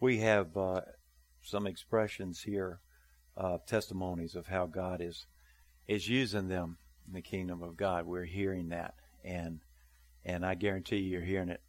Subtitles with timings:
[0.00, 0.82] we have uh,
[1.42, 2.80] some expressions here,
[3.36, 5.26] uh, testimonies of how God is
[5.86, 8.06] is using them in the kingdom of God.
[8.06, 9.60] We're hearing that, and
[10.24, 11.60] and I guarantee you, you're hearing it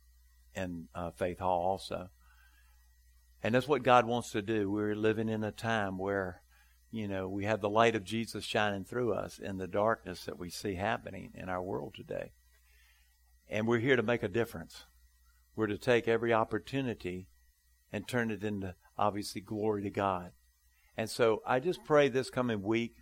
[0.55, 2.09] in uh, Faith Hall also.
[3.43, 4.71] And that's what God wants to do.
[4.71, 6.41] We're living in a time where,
[6.91, 10.39] you know, we have the light of Jesus shining through us in the darkness that
[10.39, 12.31] we see happening in our world today.
[13.47, 14.85] And we're here to make a difference.
[15.55, 17.27] We're to take every opportunity
[17.91, 20.31] and turn it into obviously glory to God.
[20.95, 22.95] And so I just pray this coming week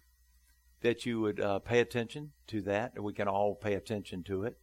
[0.81, 4.43] that you would uh, pay attention to that, and we can all pay attention to
[4.43, 4.57] it,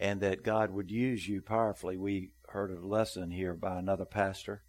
[0.00, 1.96] and that God would use you powerfully.
[1.96, 4.62] We heard a lesson here by another pastor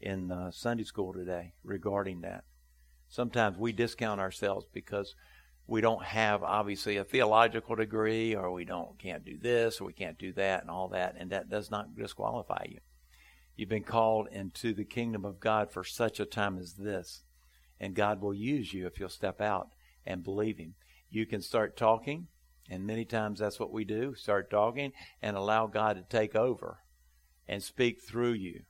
[0.00, 2.44] in uh, Sunday school today regarding that.
[3.08, 5.14] Sometimes we discount ourselves because
[5.66, 9.92] we don't have obviously a theological degree or we don't can't do this or we
[9.92, 12.78] can't do that and all that and that does not disqualify you.
[13.60, 17.24] You've been called into the kingdom of God for such a time as this.
[17.78, 19.68] And God will use you if you'll step out
[20.06, 20.76] and believe Him.
[21.10, 22.28] You can start talking,
[22.70, 26.78] and many times that's what we do start talking and allow God to take over
[27.46, 28.62] and speak through you.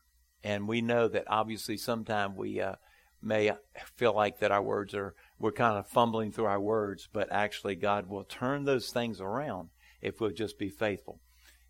[0.42, 2.75] And we know that obviously sometimes we uh,
[3.23, 3.53] may
[3.95, 7.77] feel like that our words are, we're kind of fumbling through our words, but actually
[7.77, 9.69] God will turn those things around
[10.03, 11.20] if we'll just be faithful.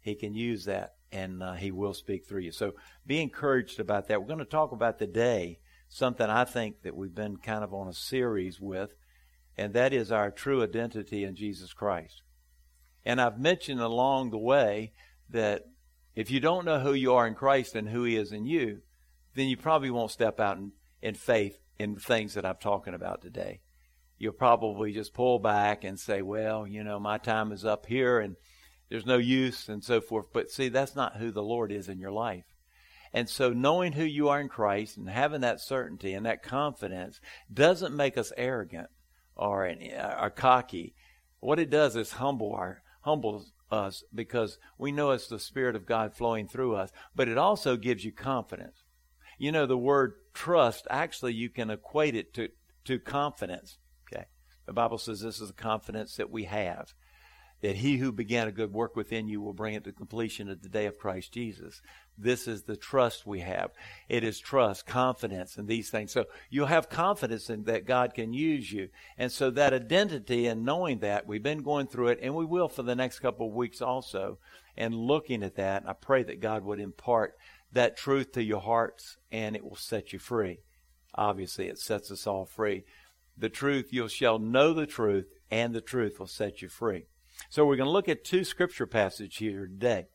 [0.00, 2.52] He can use that and uh, He will speak through you.
[2.52, 2.72] So
[3.06, 4.20] be encouraged about that.
[4.20, 5.58] We're going to talk about the day,
[5.88, 8.94] something I think that we've been kind of on a series with,
[9.56, 12.22] and that is our true identity in Jesus Christ.
[13.04, 14.92] And I've mentioned along the way
[15.30, 15.64] that
[16.14, 18.80] if you don't know who you are in Christ and who He is in you,
[19.34, 23.22] then you probably won't step out in, in faith in things that I'm talking about
[23.22, 23.60] today.
[24.18, 28.20] You'll probably just pull back and say, well, you know, my time is up here
[28.20, 28.36] and
[28.90, 30.26] there's no use and so forth.
[30.32, 32.44] But see, that's not who the Lord is in your life.
[33.12, 37.20] And so knowing who you are in Christ and having that certainty and that confidence
[37.52, 38.88] doesn't make us arrogant
[39.34, 40.94] or, uh, or cocky.
[41.38, 45.86] What it does is humble our, humbles us because we know it's the Spirit of
[45.86, 48.84] God flowing through us, but it also gives you confidence.
[49.38, 52.48] You know, the word trust, actually, you can equate it to,
[52.84, 53.78] to confidence.
[54.12, 54.26] Okay.
[54.66, 56.92] The Bible says this is the confidence that we have
[57.62, 60.62] that he who began a good work within you will bring it to completion at
[60.62, 61.82] the day of Christ Jesus.
[62.16, 63.70] This is the trust we have.
[64.08, 66.12] It is trust, confidence in these things.
[66.12, 68.88] So you'll have confidence in that God can use you.
[69.18, 72.68] And so that identity and knowing that, we've been going through it and we will
[72.68, 74.38] for the next couple of weeks also
[74.76, 75.84] and looking at that.
[75.86, 77.34] I pray that God would impart
[77.72, 80.60] that truth to your hearts and it will set you free.
[81.14, 82.84] Obviously, it sets us all free.
[83.36, 87.06] The truth, you shall know the truth and the truth will set you free.
[87.48, 90.06] So we're going to look at two scripture passages here today.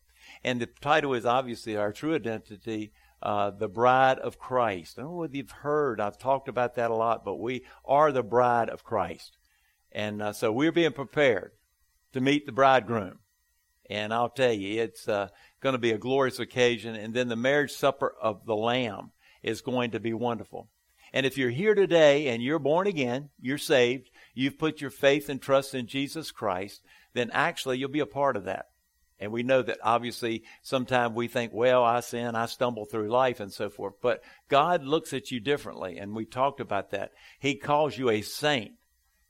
[0.43, 2.91] And the title is obviously Our True Identity,
[3.21, 4.97] uh, the Bride of Christ.
[4.97, 8.11] I don't know whether you've heard, I've talked about that a lot, but we are
[8.11, 9.37] the bride of Christ.
[9.91, 11.51] And uh, so we're being prepared
[12.13, 13.19] to meet the bridegroom.
[13.89, 15.29] And I'll tell you, it's uh,
[15.61, 16.95] going to be a glorious occasion.
[16.95, 19.11] And then the marriage supper of the Lamb
[19.43, 20.69] is going to be wonderful.
[21.13, 25.29] And if you're here today and you're born again, you're saved, you've put your faith
[25.29, 26.81] and trust in Jesus Christ,
[27.15, 28.67] then actually you'll be a part of that.
[29.17, 33.39] And we know that obviously sometimes we think, well, I sin, I stumble through life
[33.39, 33.95] and so forth.
[34.01, 35.97] But God looks at you differently.
[35.97, 37.11] And we talked about that.
[37.39, 38.73] He calls you a saint.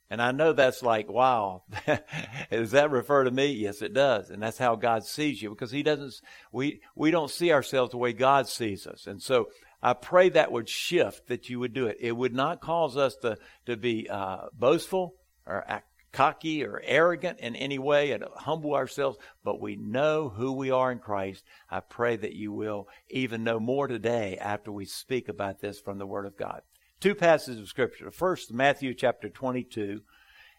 [0.10, 1.64] And I know that's like, wow,
[2.52, 3.54] does that refer to me?
[3.54, 4.30] Yes, it does.
[4.30, 6.14] And that's how God sees you because he doesn't,
[6.52, 9.08] we, we don't see ourselves the way God sees us.
[9.08, 9.50] And so
[9.82, 11.98] I pray that would shift, that you would do it.
[12.00, 15.16] It would not cause us to, to be uh, boastful
[15.46, 20.54] or act cocky or arrogant in any way and humble ourselves, but we know who
[20.54, 21.44] we are in Christ.
[21.70, 25.98] I pray that you will even know more today after we speak about this from
[25.98, 26.62] the Word of God.
[27.02, 28.12] Two passages of Scripture.
[28.12, 30.02] First, Matthew chapter 22,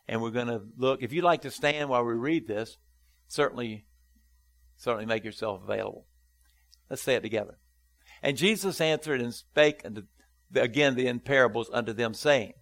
[0.07, 1.03] and we're going to look.
[1.03, 2.77] If you'd like to stand while we read this,
[3.27, 3.87] certainly,
[4.77, 6.07] certainly make yourself available.
[6.91, 7.59] Let's say it together.
[8.23, 10.03] And Jesus answered and spake unto,
[10.55, 12.53] again the in parables unto them, saying,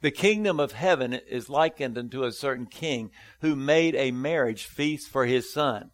[0.00, 3.10] the kingdom of heaven is likened unto a certain king
[3.40, 5.90] who made a marriage feast for his son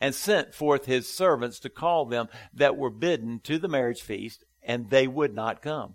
[0.00, 4.44] and sent forth his servants to call them that were bidden to the marriage feast,
[4.62, 5.94] and they would not come.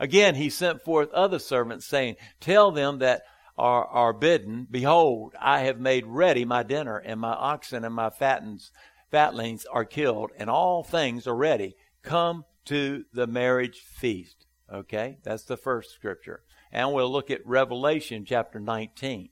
[0.00, 3.22] Again, he sent forth other servants, saying, Tell them that
[3.56, 8.10] are, are bidden, Behold, I have made ready my dinner, and my oxen and my
[8.10, 8.72] fattens,
[9.10, 11.76] fatlings are killed, and all things are ready.
[12.02, 14.43] Come to the marriage feast.
[14.72, 16.42] Okay, that's the first scripture.
[16.72, 19.28] And we'll look at Revelation chapter 19.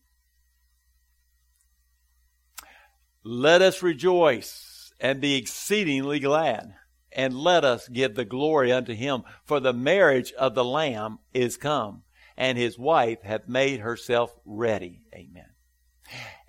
[3.25, 6.75] Let us rejoice and be exceedingly glad.
[7.15, 11.59] And let us give the glory unto him, for the marriage of the Lamb is
[11.59, 12.05] come,
[12.39, 15.03] and his wife hath made herself ready.
[15.15, 15.51] Amen.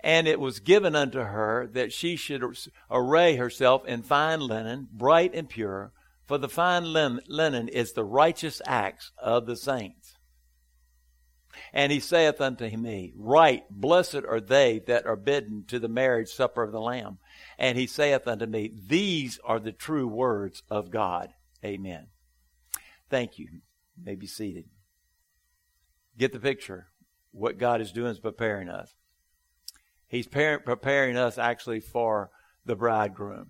[0.00, 2.42] And it was given unto her that she should
[2.90, 5.92] array herself in fine linen, bright and pure,
[6.26, 10.14] for the fine linen is the righteous acts of the saints.
[11.72, 16.28] And he saith unto me, Right, blessed are they that are bidden to the marriage
[16.28, 17.18] supper of the Lamb.
[17.58, 21.30] And he saith unto me, These are the true words of God.
[21.64, 22.08] Amen.
[23.10, 23.48] Thank you.
[23.52, 23.60] you
[24.02, 24.64] may be seated.
[26.18, 26.88] Get the picture.
[27.32, 28.94] What God is doing is preparing us.
[30.06, 32.30] He's preparing us actually for
[32.64, 33.48] the bridegroom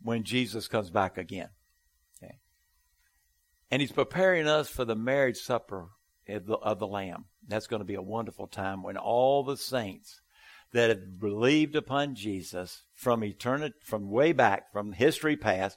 [0.00, 1.48] when Jesus comes back again.
[3.74, 5.88] And he's preparing us for the marriage supper
[6.28, 7.24] of the, of the Lamb.
[7.48, 10.20] That's going to be a wonderful time when all the saints
[10.72, 15.76] that have believed upon Jesus from eternity, from way back, from history past,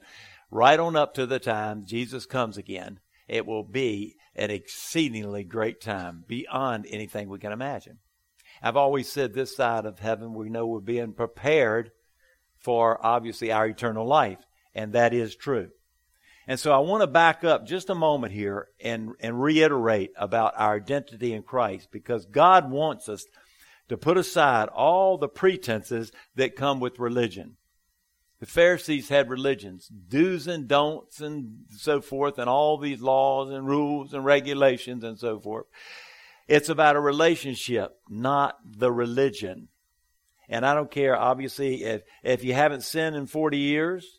[0.52, 5.82] right on up to the time Jesus comes again, it will be an exceedingly great
[5.82, 7.98] time beyond anything we can imagine.
[8.62, 11.90] I've always said this side of heaven, we know we're being prepared
[12.60, 14.46] for obviously our eternal life,
[14.76, 15.72] and that is true.
[16.48, 20.54] And so I want to back up just a moment here and, and reiterate about
[20.56, 23.26] our identity in Christ because God wants us
[23.90, 27.58] to put aside all the pretenses that come with religion.
[28.40, 33.68] The Pharisees had religions, do's and don'ts and so forth, and all these laws and
[33.68, 35.66] rules and regulations and so forth.
[36.48, 39.70] It's about a relationship, not the religion.
[40.48, 44.17] And I don't care, obviously, if, if you haven't sinned in 40 years,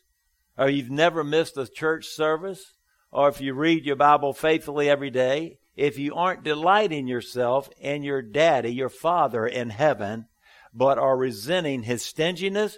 [0.59, 2.73] or you've never missed a church service,
[3.11, 8.03] or if you read your Bible faithfully every day, if you aren't delighting yourself in
[8.03, 10.25] your daddy, your father in heaven,
[10.73, 12.77] but are resenting his stinginess,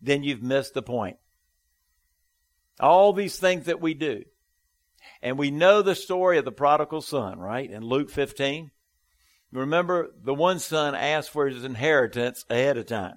[0.00, 1.18] then you've missed the point.
[2.80, 4.24] All these things that we do.
[5.20, 7.70] And we know the story of the prodigal son, right?
[7.70, 8.70] In Luke 15.
[9.52, 13.16] Remember, the one son asked for his inheritance ahead of time.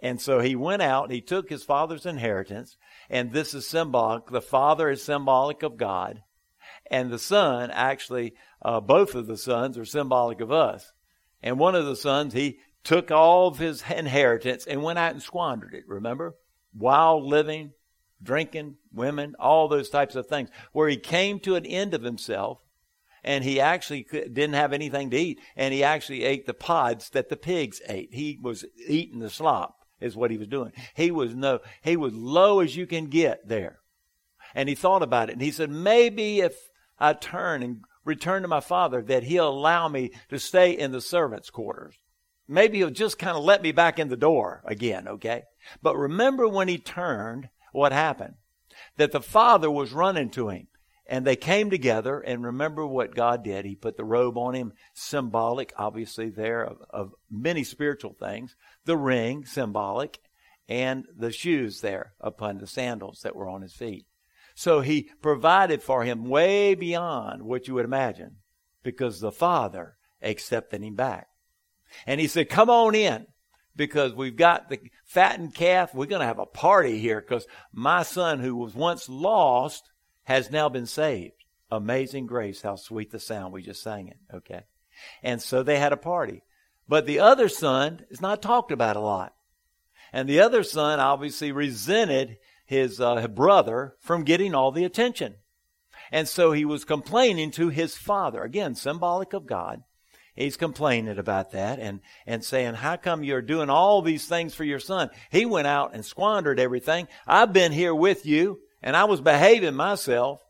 [0.00, 2.76] And so he went out, he took his father's inheritance,
[3.10, 4.26] and this is symbolic.
[4.26, 6.22] The Father is symbolic of God,
[6.90, 10.92] and the Son, actually, uh, both of the sons are symbolic of us.
[11.42, 15.22] And one of the sons, he took all of his inheritance and went out and
[15.22, 16.34] squandered it, remember?
[16.74, 17.72] Wild living,
[18.22, 22.62] drinking, women, all those types of things, where he came to an end of himself
[23.24, 27.28] and he actually didn't have anything to eat and he actually ate the pods that
[27.28, 28.08] the pigs ate.
[28.12, 30.72] He was eating the slop is what he was doing.
[30.94, 33.78] He was no, he was low as you can get there.
[34.54, 36.54] And he thought about it and he said, maybe if
[36.98, 41.00] I turn and return to my father, that he'll allow me to stay in the
[41.00, 41.94] servants' quarters.
[42.48, 45.42] Maybe he'll just kind of let me back in the door again, okay?
[45.82, 48.34] But remember when he turned, what happened?
[48.96, 50.68] That the father was running to him.
[51.10, 53.64] And they came together, and remember what God did.
[53.64, 58.54] He put the robe on him, symbolic, obviously, there of, of many spiritual things.
[58.88, 60.18] The ring, symbolic,
[60.66, 64.06] and the shoes there upon the sandals that were on his feet.
[64.54, 68.36] So he provided for him way beyond what you would imagine
[68.82, 71.26] because the Father accepted him back.
[72.06, 73.26] And he said, Come on in
[73.76, 75.94] because we've got the fattened calf.
[75.94, 79.90] We're going to have a party here because my son, who was once lost,
[80.24, 81.44] has now been saved.
[81.70, 83.52] Amazing grace, how sweet the sound.
[83.52, 84.62] We just sang it, okay?
[85.22, 86.42] And so they had a party.
[86.88, 89.34] But the other son is not talked about a lot.
[90.12, 95.34] And the other son obviously resented his uh, brother from getting all the attention.
[96.10, 98.42] And so he was complaining to his father.
[98.42, 99.82] Again, symbolic of God.
[100.34, 104.64] He's complaining about that and, and saying, how come you're doing all these things for
[104.64, 105.10] your son?
[105.30, 107.08] He went out and squandered everything.
[107.26, 110.40] I've been here with you and I was behaving myself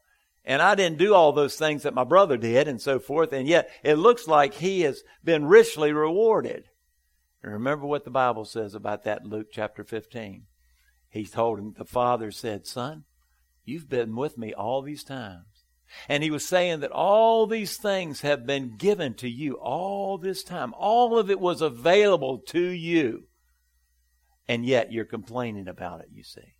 [0.49, 3.35] and I didn't do all those things that my brother did and so forth.
[3.35, 6.65] And yet it looks like he has been richly rewarded.
[7.43, 10.45] And remember what the Bible says about that Luke chapter 15.
[11.11, 13.05] He told him, the father said, son,
[13.67, 15.45] you've been with me all these times.
[16.09, 20.43] And he was saying that all these things have been given to you all this
[20.43, 20.73] time.
[20.79, 23.25] All of it was available to you.
[24.49, 26.55] And yet you're complaining about it, you see.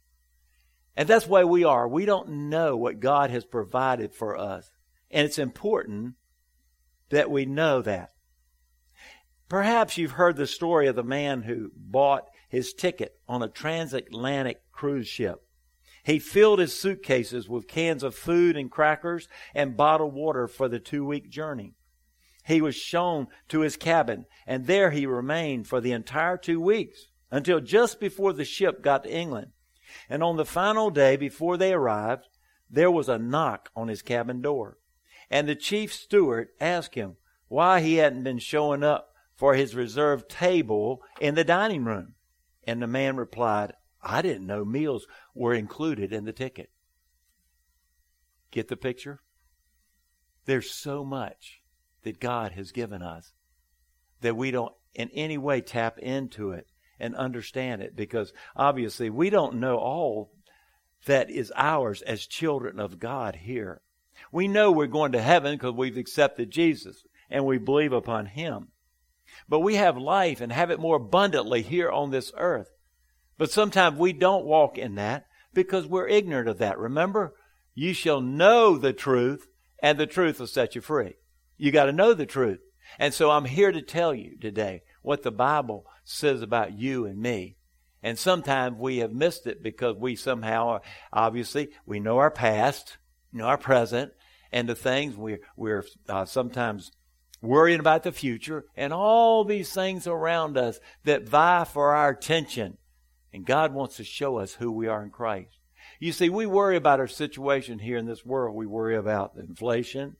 [0.99, 1.87] And that's why we are.
[1.87, 4.69] We don't know what God has provided for us.
[5.13, 6.15] And it's important
[7.11, 8.11] that we know that.
[9.49, 14.61] Perhaps you've heard the story of the man who bought his ticket on a transatlantic
[14.73, 15.41] cruise ship.
[16.03, 20.81] He filled his suitcases with cans of food and crackers and bottled water for the
[20.81, 21.75] two week journey.
[22.45, 27.07] He was shown to his cabin, and there he remained for the entire two weeks
[27.31, 29.53] until just before the ship got to England.
[30.09, 32.29] And on the final day before they arrived,
[32.71, 34.79] there was a knock on his cabin door.
[35.31, 37.17] And the chief steward asked him
[37.49, 42.15] why he hadn't been showing up for his reserved table in the dining room.
[42.67, 46.71] And the man replied, I didn't know meals were included in the ticket.
[48.51, 49.21] Get the picture?
[50.45, 51.61] There's so much
[52.03, 53.33] that God has given us
[54.21, 56.67] that we don't in any way tap into it
[57.01, 60.33] and understand it because obviously we don't know all
[61.07, 63.81] that is ours as children of God here.
[64.33, 68.69] We know we're going to heaven because we've accepted Jesus and we believe upon Him.
[69.49, 72.71] But we have life and have it more abundantly here on this earth.
[73.37, 76.79] But sometimes we don't walk in that because we're ignorant of that.
[76.79, 77.35] Remember,
[77.75, 79.47] you shall know the truth
[79.81, 81.15] and the truth will set you free.
[81.57, 82.59] You got to know the truth.
[82.99, 87.19] And so I'm here to tell you today what the Bible says about you and
[87.19, 87.57] me.
[88.03, 90.81] And sometimes we have missed it because we somehow,
[91.13, 92.97] obviously, we know our past,
[93.33, 94.13] know our present,
[94.53, 96.93] and the things we're, we're uh, sometimes
[97.41, 102.77] worrying about the future, and all these things around us that vie for our attention.
[103.33, 105.59] And God wants to show us who we are in Christ.
[106.01, 108.57] You see, we worry about our situation here in this world.
[108.57, 110.17] We worry about inflation.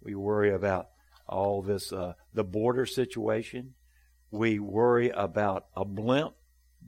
[0.00, 0.88] We worry about
[1.28, 3.74] all this, uh, the border situation.
[4.36, 6.34] We worry about a blimp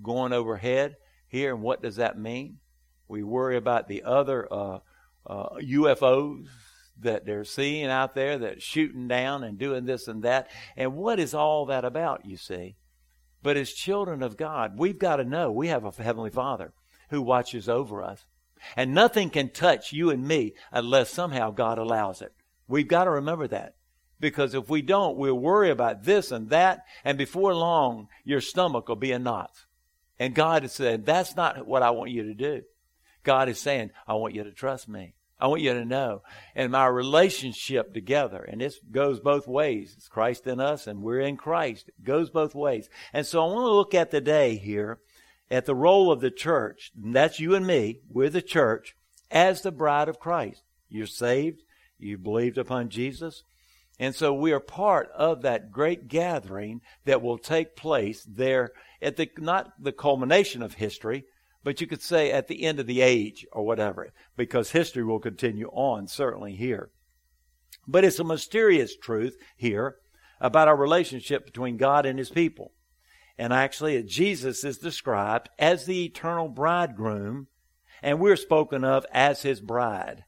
[0.02, 0.96] going overhead
[1.28, 2.58] here, and what does that mean?
[3.08, 4.78] We worry about the other uh,
[5.26, 6.46] uh, UFOs
[7.00, 10.48] that they're seeing out there that shooting down and doing this and that.
[10.76, 12.76] And what is all that about, you see?
[13.42, 16.72] But as children of God, we've got to know we have a Heavenly Father
[17.10, 18.26] who watches over us.
[18.76, 22.32] And nothing can touch you and me unless somehow God allows it.
[22.66, 23.74] We've got to remember that.
[24.20, 28.88] Because if we don't, we'll worry about this and that, and before long, your stomach
[28.88, 29.52] will be a knot.
[30.18, 32.62] And God is saying, that's not what I want you to do.
[33.22, 35.14] God is saying, I want you to trust me.
[35.40, 36.22] I want you to know.
[36.56, 39.94] And my relationship together, and this goes both ways.
[39.96, 41.88] It's Christ in us and we're in Christ.
[41.88, 42.88] It goes both ways.
[43.12, 44.98] And so I want to look at the day here
[45.50, 46.90] at the role of the church.
[47.00, 48.00] And that's you and me.
[48.10, 48.96] We're the church
[49.30, 50.62] as the bride of Christ.
[50.88, 51.62] You're saved.
[51.98, 53.44] You believed upon Jesus.
[53.98, 58.70] And so we are part of that great gathering that will take place there
[59.02, 61.24] at the, not the culmination of history,
[61.64, 65.18] but you could say at the end of the age or whatever, because history will
[65.18, 66.90] continue on, certainly here.
[67.88, 69.96] But it's a mysterious truth here
[70.40, 72.72] about our relationship between God and His people.
[73.36, 77.48] And actually, Jesus is described as the eternal bridegroom,
[78.00, 80.24] and we're spoken of as His bride.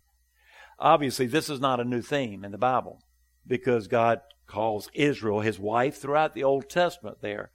[0.81, 3.00] Obviously, this is not a new theme in the Bible
[3.50, 7.50] because God calls Israel His wife throughout the Old Testament there.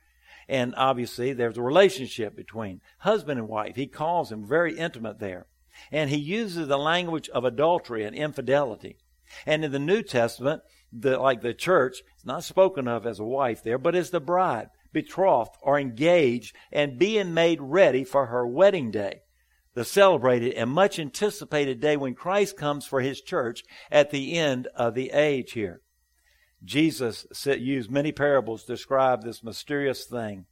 [0.47, 3.75] And obviously, there's a relationship between husband and wife.
[3.75, 5.47] He calls them very intimate there.
[5.91, 8.97] And he uses the language of adultery and infidelity.
[9.45, 10.61] And in the New Testament,
[10.93, 14.19] the, like the church, it's not spoken of as a wife there, but as the
[14.19, 19.21] bride, betrothed or engaged and being made ready for her wedding day.
[19.73, 24.67] The celebrated and much anticipated day when Christ comes for his church at the end
[24.75, 25.81] of the age here.
[26.63, 30.45] Jesus used many parables to describe this mysterious thing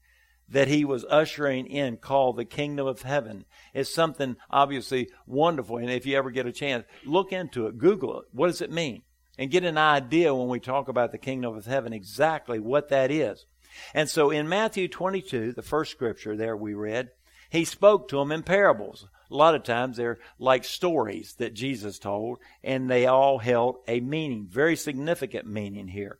[0.49, 3.45] that he was ushering in called the kingdom of heaven.
[3.73, 5.77] It's something obviously wonderful.
[5.77, 8.25] And if you ever get a chance, look into it, Google it.
[8.31, 9.03] What does it mean?
[9.37, 13.09] And get an idea when we talk about the kingdom of heaven exactly what that
[13.09, 13.45] is.
[13.93, 17.09] And so in Matthew 22, the first scripture there we read,
[17.49, 19.07] he spoke to them in parables.
[19.31, 23.99] A lot of times they're like stories that Jesus told, and they all held a
[23.99, 26.19] meaning, very significant meaning here.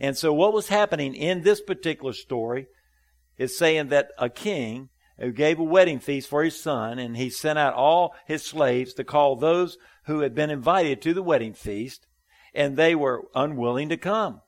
[0.00, 2.66] And so what was happening in this particular story
[3.36, 7.28] is saying that a king who gave a wedding feast for his son, and he
[7.28, 11.52] sent out all his slaves to call those who had been invited to the wedding
[11.52, 12.06] feast,
[12.54, 14.40] and they were unwilling to come.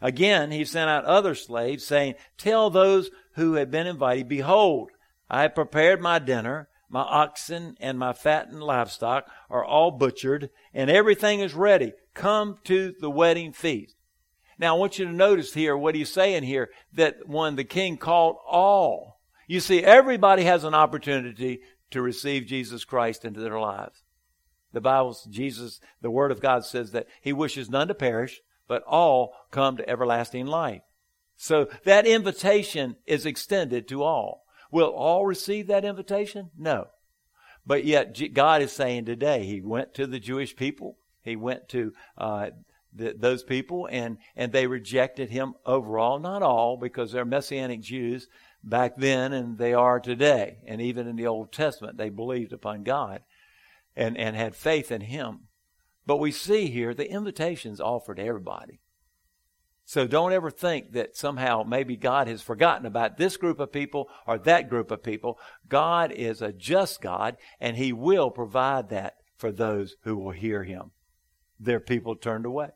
[0.00, 4.90] Again, he sent out other slaves, saying, Tell those who had been invited, Behold,
[5.28, 10.90] I have prepared my dinner, my oxen and my fattened livestock are all butchered, and
[10.90, 11.94] everything is ready.
[12.12, 13.96] Come to the wedding feast.
[14.58, 17.96] Now, I want you to notice here what he's saying here that when the king
[17.96, 24.02] called all, you see, everybody has an opportunity to receive Jesus Christ into their lives.
[24.72, 28.82] The Bible, Jesus, the Word of God says that He wishes none to perish, but
[28.86, 30.82] all come to everlasting life.
[31.36, 34.41] So that invitation is extended to all.
[34.72, 36.50] Will all receive that invitation?
[36.58, 36.88] No.
[37.64, 41.92] But yet, God is saying today, He went to the Jewish people, He went to
[42.18, 42.50] uh,
[42.92, 46.18] the, those people, and, and they rejected Him overall.
[46.18, 48.26] Not all, because they're Messianic Jews,
[48.64, 50.58] back then and they are today.
[50.66, 53.22] And even in the Old Testament, they believed upon God
[53.94, 55.40] and, and had faith in Him.
[56.06, 58.80] But we see here the invitation's offered to everybody.
[59.84, 64.08] So don't ever think that somehow maybe God has forgotten about this group of people
[64.26, 65.38] or that group of people.
[65.68, 70.62] God is a just God and He will provide that for those who will hear
[70.62, 70.92] Him.
[71.58, 72.68] There are people turned away.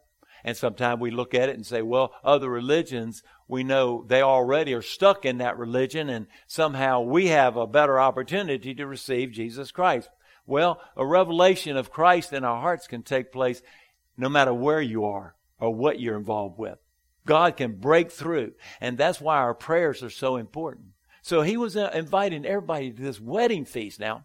[0.44, 4.75] And sometimes we look at it and say, well, other religions, we know they already
[4.75, 9.70] are stuck in that religion and somehow we have a better opportunity to receive Jesus
[9.70, 10.08] Christ.
[10.46, 13.62] Well, a revelation of Christ in our hearts can take place
[14.16, 16.78] no matter where you are or what you're involved with.
[17.26, 18.52] God can break through.
[18.80, 20.87] And that's why our prayers are so important.
[21.21, 24.25] So he was uh, inviting everybody to this wedding feast now.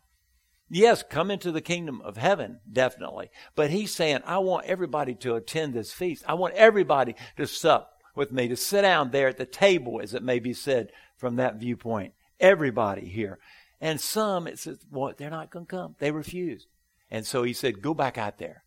[0.69, 3.29] Yes, come into the kingdom of heaven, definitely.
[3.55, 6.23] But he's saying, I want everybody to attend this feast.
[6.27, 10.13] I want everybody to sup with me, to sit down there at the table, as
[10.13, 12.13] it may be said from that viewpoint.
[12.39, 13.39] Everybody here.
[13.81, 15.95] And some, it says, well, they're not going to come.
[15.99, 16.67] They refuse.
[17.09, 18.63] And so he said, go back out there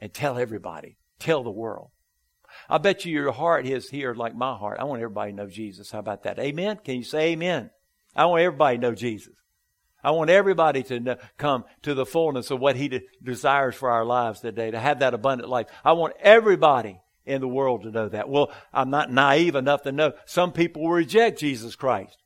[0.00, 1.90] and tell everybody, tell the world.
[2.68, 4.78] I bet you your heart is here like my heart.
[4.80, 5.90] I want everybody to know Jesus.
[5.90, 6.38] How about that?
[6.38, 6.78] Amen?
[6.84, 7.70] Can you say amen?
[8.14, 9.34] I want everybody to know Jesus.
[10.02, 13.90] I want everybody to know, come to the fullness of what He de- desires for
[13.90, 15.66] our lives today, to have that abundant life.
[15.84, 18.28] I want everybody in the world to know that.
[18.28, 22.16] Well, I'm not naive enough to know some people will reject Jesus Christ.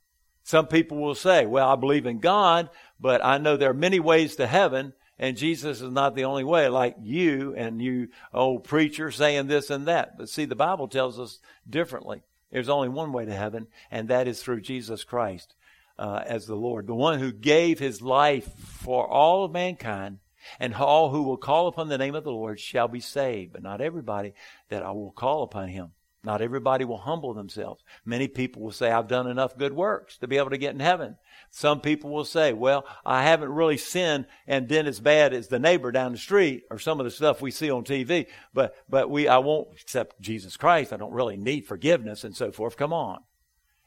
[0.44, 3.98] Some people will say, well, I believe in God, but I know there are many
[3.98, 4.92] ways to heaven,
[5.24, 9.70] and Jesus is not the only way, like you and you, old preacher, saying this
[9.70, 10.18] and that.
[10.18, 11.38] But see, the Bible tells us
[11.68, 12.22] differently.
[12.52, 15.54] There's only one way to heaven, and that is through Jesus Christ
[15.98, 20.18] uh, as the Lord, the one who gave his life for all of mankind,
[20.60, 23.54] and all who will call upon the name of the Lord shall be saved.
[23.54, 24.34] But not everybody
[24.68, 25.92] that I will call upon him.
[26.22, 27.82] Not everybody will humble themselves.
[28.04, 30.80] Many people will say, I've done enough good works to be able to get in
[30.80, 31.16] heaven.
[31.56, 35.60] Some people will say, well, I haven't really sinned and been as bad as the
[35.60, 39.08] neighbor down the street or some of the stuff we see on TV, but, but
[39.08, 40.92] we, I won't accept Jesus Christ.
[40.92, 42.76] I don't really need forgiveness and so forth.
[42.76, 43.20] Come on.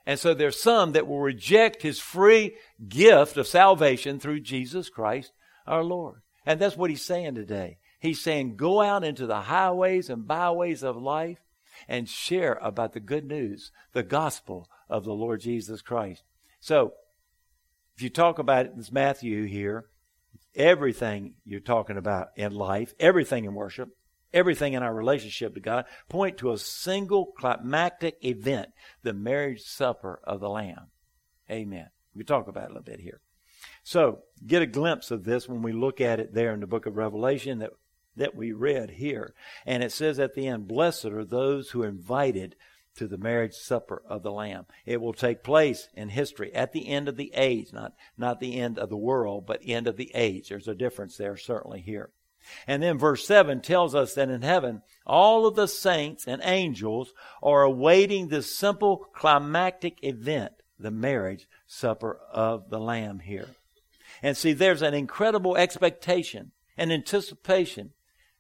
[0.06, 2.56] And so there's some that will reject his free
[2.88, 5.34] gift of salvation through Jesus Christ
[5.65, 6.21] our Lord.
[6.45, 7.80] And that's what he's saying today.
[7.99, 11.39] He's saying, go out into the highways and byways of life
[11.86, 16.23] and share about the good news, the gospel of the Lord Jesus Christ.
[16.62, 16.93] So,
[17.97, 19.88] if you talk about it, this Matthew here,
[20.53, 23.89] everything you're talking about in life, everything in worship,
[24.31, 28.69] everything in our relationship to God, point to a single climactic event,
[29.01, 30.91] the marriage supper of the Lamb.
[31.49, 31.88] Amen.
[32.15, 33.19] We talk about it a little bit here.
[33.81, 36.86] So, get a glimpse of this when we look at it there in the book
[36.86, 37.71] of Revelation that
[38.15, 39.33] that we read here.
[39.65, 42.55] And it says at the end, Blessed are those who are invited
[42.97, 44.65] to the marriage supper of the Lamb.
[44.86, 48.60] It will take place in history at the end of the age, not, not the
[48.60, 50.49] end of the world, but end of the age.
[50.49, 52.12] There's a difference there, certainly here.
[52.65, 57.13] And then verse 7 tells us that in heaven, all of the saints and angels
[57.43, 63.47] are awaiting this simple climactic event, the marriage supper of the Lamb here.
[64.23, 67.91] And see, there's an incredible expectation and anticipation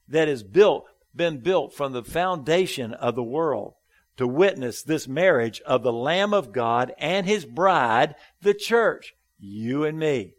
[0.07, 3.73] that is built, been built from the foundation of the world
[4.17, 9.83] to witness this marriage of the Lamb of God and his bride, the church, you
[9.85, 10.33] and me.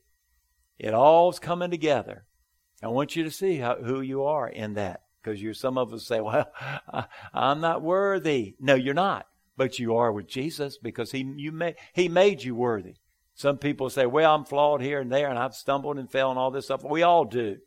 [0.79, 2.25] It all's coming together.
[2.83, 5.03] I want you to see how, who you are in that.
[5.23, 6.47] Because you some of us say, well,
[6.93, 8.55] I, I'm not worthy.
[8.61, 9.27] No, you're not.
[9.57, 12.95] But you are with Jesus because he, you made, he made you worthy.
[13.35, 16.38] Some people say, well, I'm flawed here and there and I've stumbled and fell and
[16.38, 16.85] all this stuff.
[16.85, 17.59] We all do.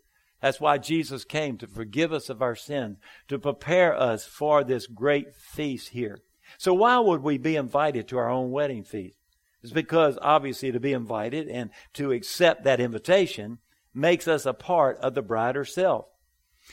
[0.42, 4.88] That's why Jesus came to forgive us of our sins, to prepare us for this
[4.88, 6.22] great feast here.
[6.58, 9.18] So why would we be invited to our own wedding feast?
[9.64, 13.60] It's because obviously to be invited and to accept that invitation
[13.94, 16.06] makes us a part of the bride herself.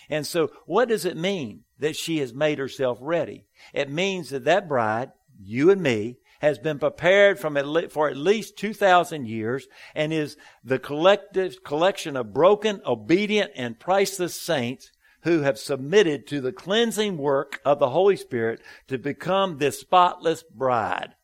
[0.08, 3.46] And so what does it mean that she has made herself ready?
[3.72, 8.16] It means that that bride, you and me, has been prepared from at for at
[8.16, 15.40] least 2,000 years and is the collective collection of broken, obedient, and priceless saints who
[15.40, 21.14] have submitted to the cleansing work of the Holy Spirit to become this spotless bride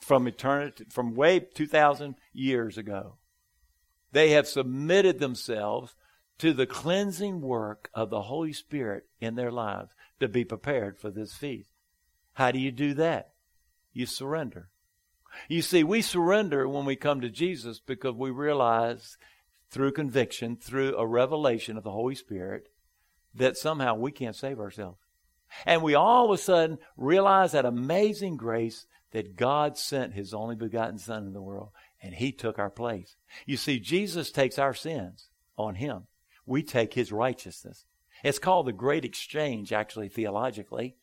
[0.00, 3.18] from eternity, from way 2,000 years ago.
[4.12, 5.94] They have submitted themselves
[6.38, 11.10] to the cleansing work of the Holy Spirit in their lives to be prepared for
[11.10, 11.68] this feast.
[12.38, 13.32] How do you do that?
[13.92, 14.70] You surrender.
[15.48, 19.18] You see, we surrender when we come to Jesus because we realize
[19.72, 22.68] through conviction, through a revelation of the Holy Spirit,
[23.34, 25.00] that somehow we can't save ourselves.
[25.66, 30.54] And we all of a sudden realize that amazing grace that God sent his only
[30.54, 31.70] begotten Son in the world,
[32.00, 33.16] and he took our place.
[33.46, 36.04] You see, Jesus takes our sins on him.
[36.46, 37.84] We take his righteousness.
[38.22, 40.94] It's called the great exchange, actually, theologically.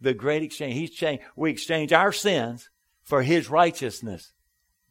[0.00, 0.74] The great exchange.
[0.74, 1.24] He's changed.
[1.36, 2.70] We exchange our sins
[3.02, 4.32] for his righteousness.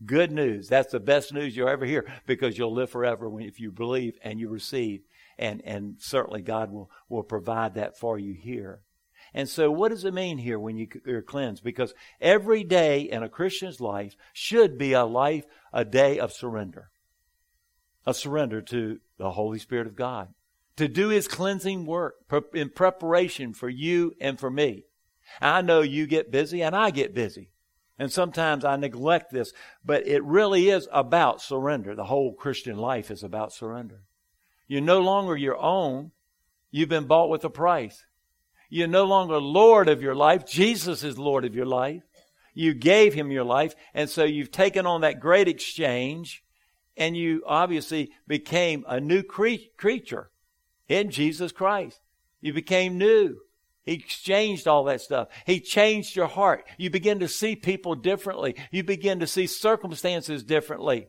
[0.04, 0.68] Good news.
[0.68, 4.18] That's the best news you'll ever hear because you'll live forever when, if you believe
[4.24, 5.02] and you receive.
[5.38, 8.82] And, and certainly God will, will provide that for you here.
[9.34, 11.63] And so what does it mean here when you, are cleansed?
[11.63, 16.89] Because every day in a Christian's life should be a life, a day of surrender.
[18.06, 20.30] A surrender to the Holy Spirit of God.
[20.78, 22.15] To do His cleansing work
[22.54, 24.86] in preparation for you and for me.
[25.42, 27.52] I know you get busy and I get busy.
[27.98, 31.96] And sometimes I neglect this, but it really is about surrender.
[31.96, 34.02] The whole Christian life is about surrender.
[34.68, 36.12] You're no longer your own.
[36.72, 38.06] You've been bought with a price.
[38.70, 40.46] You're no longer Lord of your life.
[40.46, 42.04] Jesus is Lord of your life.
[42.54, 43.76] You gave him your life.
[43.94, 46.44] And so you've taken on that great exchange
[46.98, 50.32] and you obviously became a new cre- creature
[50.88, 52.00] in Jesus Christ.
[52.42, 53.38] You became new.
[53.86, 55.28] He exchanged all that stuff.
[55.45, 56.65] He changed your heart.
[56.78, 58.56] You begin to see people differently.
[58.71, 61.08] You begin to see circumstances differently.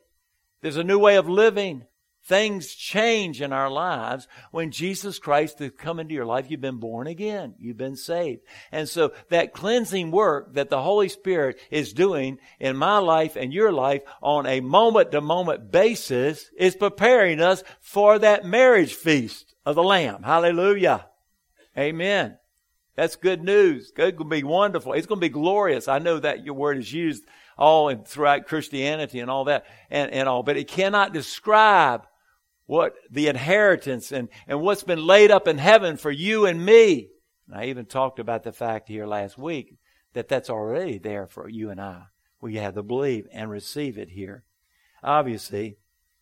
[0.61, 1.85] There's a new way of living.
[2.27, 6.51] Things change in our lives when Jesus Christ has come into your life.
[6.51, 7.55] You've been born again.
[7.59, 8.41] You've been saved.
[8.73, 13.53] And so that cleansing work that the Holy Spirit is doing in my life and
[13.53, 19.55] your life on a moment to moment basis is preparing us for that marriage feast
[19.65, 20.25] of the Lamb.
[20.25, 21.07] Hallelujah.
[21.79, 22.39] Amen.
[22.97, 23.83] That's good news.
[23.83, 24.95] It's going to be wonderful.
[24.95, 25.87] It's going to be glorious.
[25.87, 27.25] I know that your word is used
[27.59, 32.07] all in, throughout Christianity and all that and, and all, but it cannot describe
[32.65, 37.09] what the inheritance and, and what's been laid up in heaven for you and me.
[37.47, 39.79] And I even talked about the fact here last week
[40.15, 42.05] that that's already there for you and I.
[42.41, 44.45] We have to believe and receive it here.
[45.03, 45.77] Obviously,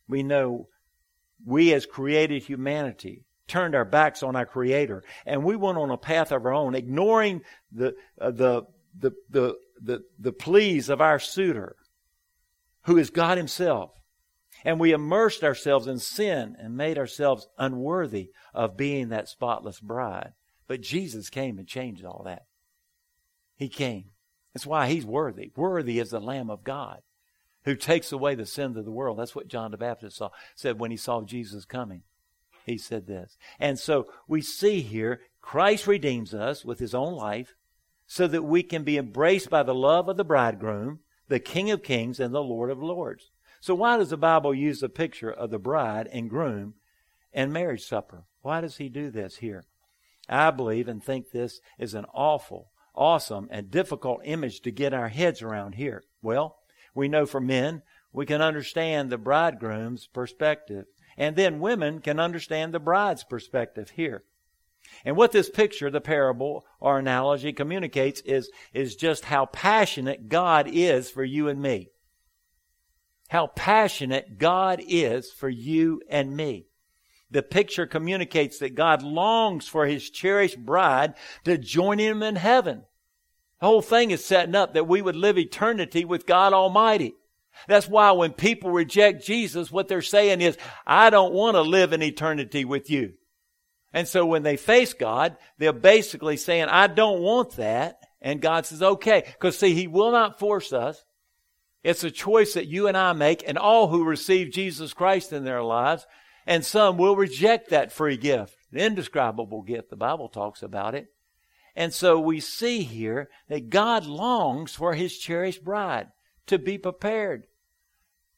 [0.08, 0.68] we know
[1.46, 5.96] we as created humanity turned our backs on our creator and we went on a
[5.96, 8.62] path of our own ignoring the uh, the,
[8.98, 11.76] the the the the pleas of our suitor
[12.84, 13.90] who is God himself.
[14.64, 20.32] And we immersed ourselves in sin and made ourselves unworthy of being that spotless bride.
[20.66, 22.44] But Jesus came and changed all that.
[23.56, 24.10] He came.
[24.52, 25.50] That's why he's worthy.
[25.56, 27.00] Worthy is the lamb of God
[27.64, 29.18] who takes away the sins of the world.
[29.18, 32.02] That's what John the Baptist saw said when he saw Jesus coming
[32.64, 33.36] he said this.
[33.60, 37.54] And so we see here Christ redeems us with his own life
[38.06, 41.82] so that we can be embraced by the love of the bridegroom, the King of
[41.82, 43.30] Kings, and the Lord of Lords.
[43.60, 46.74] So why does the Bible use the picture of the bride and groom
[47.32, 48.24] and marriage supper?
[48.42, 49.64] Why does he do this here?
[50.28, 55.08] I believe and think this is an awful, awesome, and difficult image to get our
[55.08, 56.02] heads around here.
[56.22, 56.56] Well,
[56.94, 60.86] we know for men, we can understand the bridegroom's perspective.
[61.16, 64.24] And then women can understand the bride's perspective here.
[65.04, 70.68] And what this picture, the parable or analogy communicates is, is just how passionate God
[70.70, 71.90] is for you and me.
[73.28, 76.66] How passionate God is for you and me.
[77.30, 82.84] The picture communicates that God longs for his cherished bride to join him in heaven.
[83.60, 87.14] The whole thing is setting up that we would live eternity with God Almighty.
[87.68, 91.92] That's why when people reject Jesus, what they're saying is, I don't want to live
[91.92, 93.14] in eternity with you.
[93.92, 97.98] And so when they face God, they're basically saying, I don't want that.
[98.20, 99.22] And God says, okay.
[99.26, 101.04] Because see, He will not force us.
[101.84, 105.44] It's a choice that you and I make and all who receive Jesus Christ in
[105.44, 106.06] their lives.
[106.46, 109.90] And some will reject that free gift, the indescribable gift.
[109.90, 111.06] The Bible talks about it.
[111.76, 116.08] And so we see here that God longs for His cherished bride
[116.46, 117.46] to be prepared,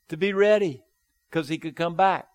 [0.09, 0.85] to be ready,
[1.29, 2.29] because he could come back.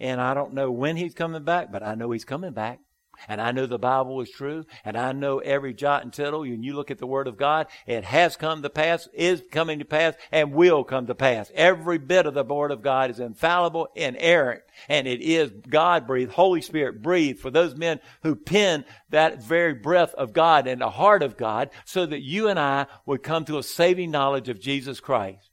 [0.00, 2.80] And I don't know when he's coming back, but I know he's coming back.
[3.28, 6.40] And I know the Bible is true, and I know every jot and tittle.
[6.40, 9.78] When you look at the Word of God, it has come to pass, is coming
[9.78, 11.50] to pass, and will come to pass.
[11.54, 16.32] Every bit of the Word of God is infallible, inerrant, and it is God breathed,
[16.32, 20.90] Holy Spirit breathed for those men who pen that very breath of God in the
[20.90, 24.60] heart of God, so that you and I would come to a saving knowledge of
[24.60, 25.50] Jesus Christ.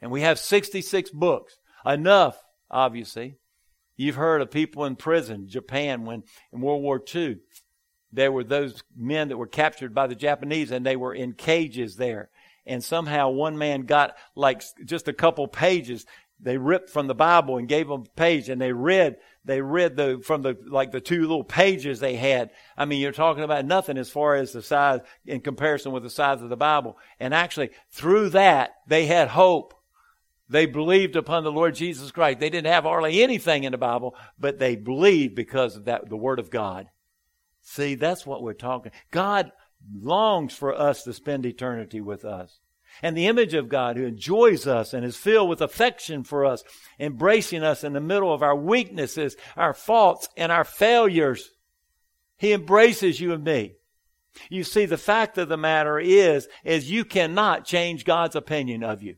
[0.00, 3.36] And we have 66 books, enough, obviously,
[4.00, 6.22] You've heard of people in prison, Japan, when
[6.54, 7.36] in World War II,
[8.10, 11.96] there were those men that were captured by the Japanese and they were in cages
[11.96, 12.30] there.
[12.64, 16.06] And somehow one man got like just a couple pages
[16.40, 19.96] they ripped from the Bible and gave them a page and they read, they read
[19.96, 22.52] the, from the, like the two little pages they had.
[22.78, 26.08] I mean, you're talking about nothing as far as the size in comparison with the
[26.08, 26.96] size of the Bible.
[27.18, 29.74] And actually, through that, they had hope.
[30.50, 32.40] They believed upon the Lord Jesus Christ.
[32.40, 36.16] They didn't have hardly anything in the Bible, but they believed because of that, the
[36.16, 36.88] Word of God.
[37.62, 38.90] See, that's what we're talking.
[39.12, 39.52] God
[39.94, 42.58] longs for us to spend eternity with us
[43.00, 46.64] and the image of God who enjoys us and is filled with affection for us,
[46.98, 51.50] embracing us in the middle of our weaknesses, our faults, and our failures.
[52.38, 53.76] He embraces you and me.
[54.48, 59.02] You see, the fact of the matter is, is you cannot change God's opinion of
[59.02, 59.16] you.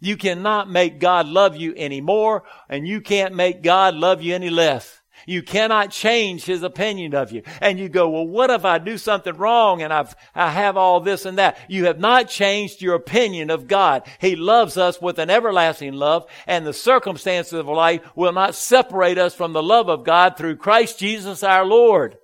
[0.00, 4.34] You cannot make God love you any more, and you can't make God love you
[4.34, 5.00] any less.
[5.26, 7.42] You cannot change his opinion of you.
[7.60, 11.00] And you go, well, what if I do something wrong and I've, I have all
[11.00, 11.58] this and that?
[11.68, 14.08] You have not changed your opinion of God.
[14.18, 19.18] He loves us with an everlasting love and the circumstances of life will not separate
[19.18, 22.16] us from the love of God through Christ Jesus our Lord.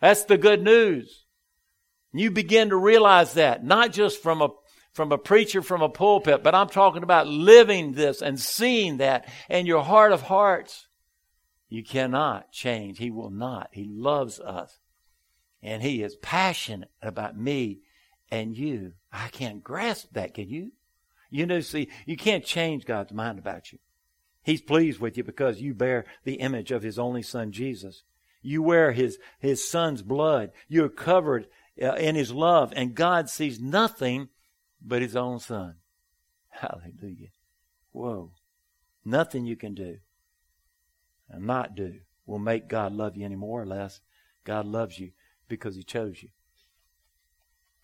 [0.00, 1.26] That's the good news.
[2.12, 4.48] You begin to realize that, not just from a
[4.92, 9.28] from a preacher from a pulpit, but I'm talking about living this and seeing that
[9.48, 10.88] in your heart of hearts.
[11.68, 12.98] You cannot change.
[12.98, 13.68] He will not.
[13.72, 14.80] He loves us.
[15.62, 17.80] And He is passionate about me
[18.30, 18.94] and you.
[19.12, 20.72] I can't grasp that, can you?
[21.30, 23.78] You know, see, you can't change God's mind about you.
[24.42, 28.02] He's pleased with you because you bear the image of His only Son, Jesus.
[28.42, 30.50] You wear His, His Son's blood.
[30.66, 31.46] You're covered
[31.80, 34.28] uh, in His love, and God sees nothing
[34.80, 35.76] but His own Son.
[36.48, 37.28] Hallelujah.
[37.92, 38.32] Whoa.
[39.04, 39.98] Nothing you can do
[41.28, 44.00] and not do will make God love you any more or less.
[44.44, 45.12] God loves you
[45.48, 46.30] because He chose you.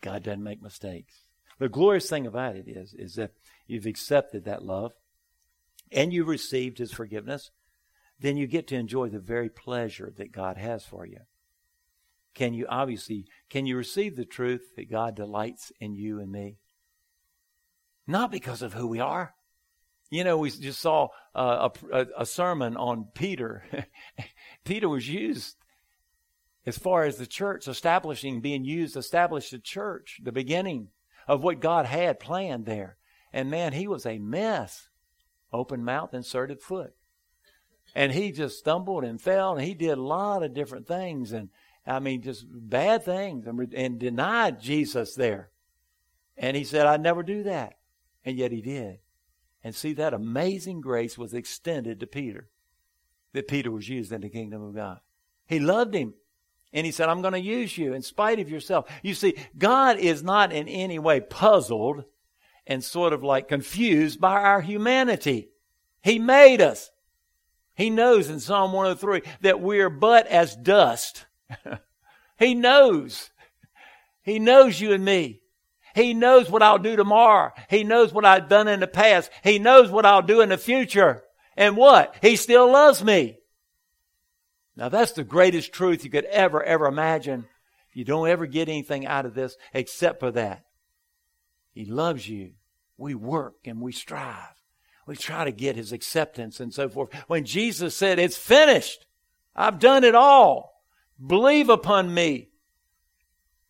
[0.01, 1.23] God doesn't make mistakes.
[1.59, 3.33] The glorious thing about it is, is that
[3.67, 4.93] you've accepted that love
[5.91, 7.51] and you've received His forgiveness,
[8.19, 11.21] then you get to enjoy the very pleasure that God has for you.
[12.35, 16.59] Can you obviously, can you receive the truth that God delights in you and me?
[18.07, 19.35] Not because of who we are,
[20.11, 23.65] you know, we just saw uh, a, a sermon on Peter.
[24.65, 25.57] Peter was used
[26.65, 30.89] as far as the church establishing, being used, established the church, the beginning
[31.27, 32.97] of what God had planned there.
[33.33, 34.89] And man, he was a mess.
[35.53, 36.95] Open mouth, inserted foot.
[37.95, 41.49] And he just stumbled and fell, and he did a lot of different things, and
[41.87, 45.51] I mean, just bad things, and, and denied Jesus there.
[46.37, 47.76] And he said, I'd never do that.
[48.27, 48.99] And yet he did.
[49.63, 52.49] And see, that amazing grace was extended to Peter,
[53.33, 55.01] that Peter was used in the kingdom of God.
[55.47, 56.15] He loved him.
[56.73, 58.91] And he said, I'm going to use you in spite of yourself.
[59.03, 62.05] You see, God is not in any way puzzled
[62.67, 65.49] and sort of like confused by our humanity.
[66.03, 66.91] He made us.
[67.75, 71.27] He knows in Psalm 103 that we're but as dust.
[72.39, 73.31] he knows.
[74.23, 75.43] He knows you and me.
[75.97, 77.53] He knows what I'll do tomorrow.
[77.71, 79.31] He knows what I've done in the past.
[79.43, 81.25] He knows what I'll do in the future.
[81.57, 82.15] And what?
[82.21, 83.39] He still loves me.
[84.77, 87.47] Now that's the greatest truth you could ever, ever imagine.
[87.95, 90.65] You don't ever get anything out of this except for that.
[91.73, 92.53] He loves you.
[92.99, 94.53] We work and we strive.
[95.07, 97.11] We try to get his acceptance and so forth.
[97.27, 99.07] When Jesus said, it's finished.
[99.55, 100.75] I've done it all.
[101.27, 102.51] Believe upon me.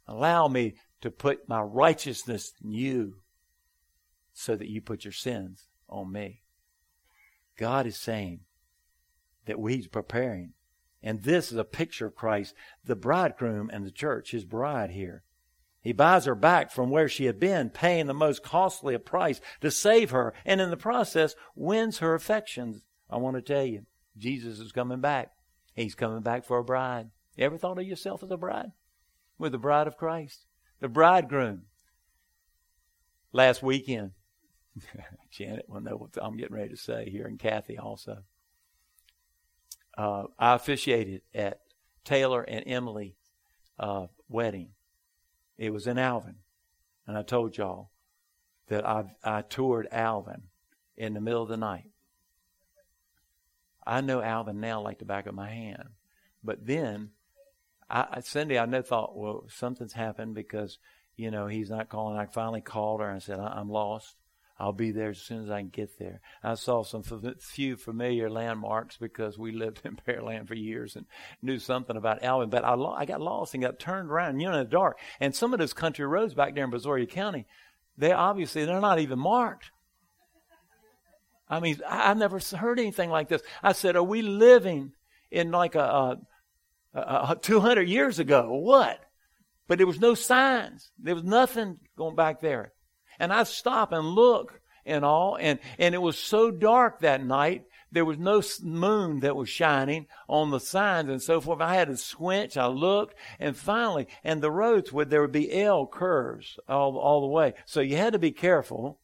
[0.08, 3.16] Allow me to put my righteousness in you
[4.32, 6.42] so that you put your sins on me.
[7.58, 8.40] God is saying
[9.46, 10.52] that He's preparing.
[11.02, 12.54] And this is a picture of Christ,
[12.84, 15.22] the bridegroom and the church, His bride here.
[15.80, 19.40] He buys her back from where she had been, paying the most costly a price
[19.60, 22.82] to save her, and in the process wins her affections.
[23.08, 23.86] I want to tell you,
[24.18, 25.30] Jesus is coming back.
[25.74, 27.10] He's coming back for a bride.
[27.36, 28.72] You ever thought of yourself as a bride?
[29.38, 30.45] We're the bride of Christ
[30.80, 31.62] the bridegroom.
[33.32, 34.12] Last weekend,
[35.30, 38.22] Janet will know what I'm getting ready to say here, and Kathy also.
[39.96, 41.60] Uh, I officiated at
[42.04, 43.16] Taylor and Emily
[43.78, 44.70] uh, wedding.
[45.58, 46.36] It was in Alvin,
[47.06, 47.90] and I told y'all
[48.68, 50.42] that I I toured Alvin
[50.96, 51.90] in the middle of the night.
[53.86, 55.90] I know Alvin now like the back of my hand,
[56.42, 57.10] but then
[57.88, 60.78] I, Cindy, I know thought, well, something's happened because,
[61.16, 62.18] you know, he's not calling.
[62.18, 64.16] I finally called her and said, I'm lost.
[64.58, 66.20] I'll be there as soon as I can get there.
[66.42, 71.06] I saw some f- few familiar landmarks because we lived in Pearland for years and
[71.42, 72.48] knew something about Alvin.
[72.48, 74.98] But I, lo- I got lost and got turned around, you know, in the dark.
[75.20, 77.46] And some of those country roads back there in Brazoria County,
[77.98, 79.70] they obviously they're not even marked.
[81.48, 83.42] I mean, I've never heard anything like this.
[83.62, 84.92] I said, Are we living
[85.30, 86.18] in like a, a,
[86.96, 88.54] Uh, uh, a 200 years ago?
[88.54, 88.98] What?
[89.68, 90.90] But there was no signs.
[90.98, 92.72] There was nothing going back there.
[93.18, 97.64] And I stop and look and all, and, and it was so dark that night.
[97.92, 101.60] There was no moon that was shining on the signs and so forth.
[101.60, 102.56] I had to squinch.
[102.56, 107.20] I looked, and finally, and the roads would there would be L curves all all
[107.20, 107.54] the way.
[107.64, 109.00] So you had to be careful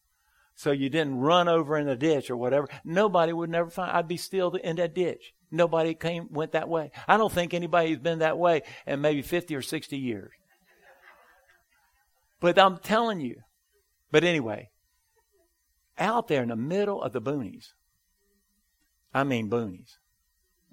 [0.55, 2.67] so you didn't run over in a ditch or whatever.
[2.83, 3.91] Nobody would never find.
[3.91, 5.33] I'd be still in that ditch.
[5.53, 6.91] Nobody came went that way.
[7.07, 10.31] I don't think anybody's been that way in maybe fifty or sixty years.
[12.39, 13.41] But I'm telling you.
[14.11, 14.71] But anyway,
[15.97, 17.73] out there in the middle of the boonies.
[19.13, 19.97] I mean boonies.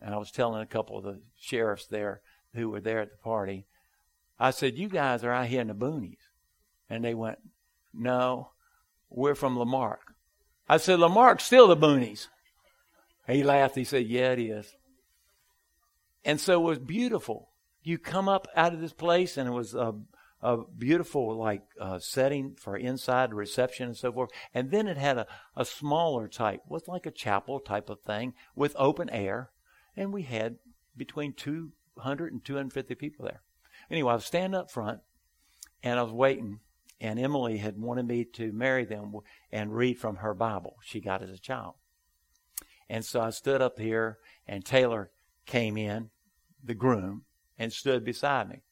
[0.00, 2.22] And I was telling a couple of the sheriffs there
[2.54, 3.66] who were there at the party.
[4.38, 6.28] I said, "You guys are out here in the boonies,"
[6.88, 7.38] and they went,
[7.92, 8.52] "No."
[9.12, 10.14] We're from La Marque.
[10.68, 12.28] I said, La Marque's still the boonies.
[13.30, 13.76] He laughed.
[13.76, 14.74] He said, Yeah, it is.
[16.24, 17.50] And so it was beautiful.
[17.82, 19.94] You come up out of this place, and it was a,
[20.42, 24.30] a beautiful, like, uh, setting for inside reception and so forth.
[24.52, 28.34] And then it had a, a smaller type, was like a chapel type of thing
[28.54, 29.50] with open air.
[29.96, 30.56] And we had
[30.96, 33.42] between 200 and 250 people there.
[33.90, 35.00] Anyway, I was standing up front,
[35.82, 36.60] and I was waiting
[37.00, 39.14] and Emily had wanted me to marry them
[39.50, 41.74] and read from her Bible she got as a child.
[42.90, 45.12] And so I stood up here, and Taylor
[45.46, 46.10] came in,
[46.62, 47.22] the groom,
[47.56, 48.64] and stood beside me.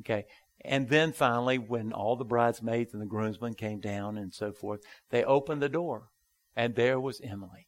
[0.00, 0.26] Okay.
[0.64, 4.82] And then finally, when all the bridesmaids and the groomsmen came down and so forth,
[5.10, 6.10] they opened the door,
[6.54, 7.66] and there was Emily,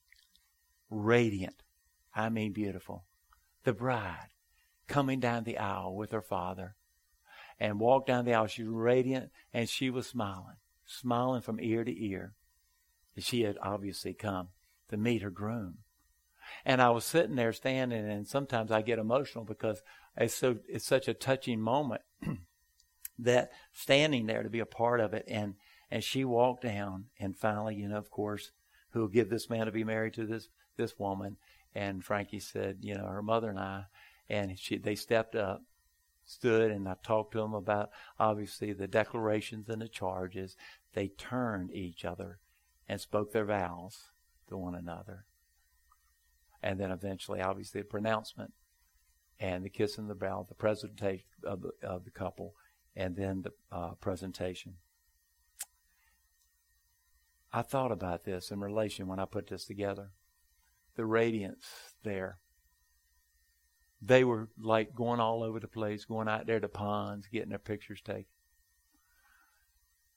[0.88, 1.64] radiant.
[2.14, 3.04] I mean, beautiful.
[3.64, 4.28] The bride
[4.86, 6.76] coming down the aisle with her father
[7.58, 8.46] and walked down the aisle.
[8.46, 12.34] She was radiant and she was smiling, smiling from ear to ear.
[13.18, 14.50] She had obviously come
[14.92, 15.78] meet her groom.
[16.64, 19.82] And I was sitting there standing, and sometimes I get emotional because
[20.16, 22.02] it's so it's such a touching moment
[23.18, 25.24] that standing there to be a part of it.
[25.28, 25.54] And
[25.90, 28.52] and she walked down, and finally, you know, of course,
[28.90, 31.36] who will give this man to be married to this this woman?
[31.74, 33.84] And Frankie said, you know, her mother and I,
[34.28, 35.62] and she they stepped up,
[36.24, 40.56] stood and I talked to them about obviously the declarations and the charges.
[40.94, 42.38] They turned each other
[42.88, 44.10] and spoke their vows
[44.48, 45.24] to one another.
[46.62, 48.52] And then eventually, obviously, the pronouncement
[49.38, 52.54] and the kiss in the brow, the presentation of the, of the couple,
[52.94, 54.74] and then the uh, presentation.
[57.52, 60.10] I thought about this in relation when I put this together.
[60.96, 61.64] The radiance
[62.02, 62.38] there
[64.00, 67.58] they were like going all over the place, going out there to ponds, getting their
[67.58, 68.26] pictures taken.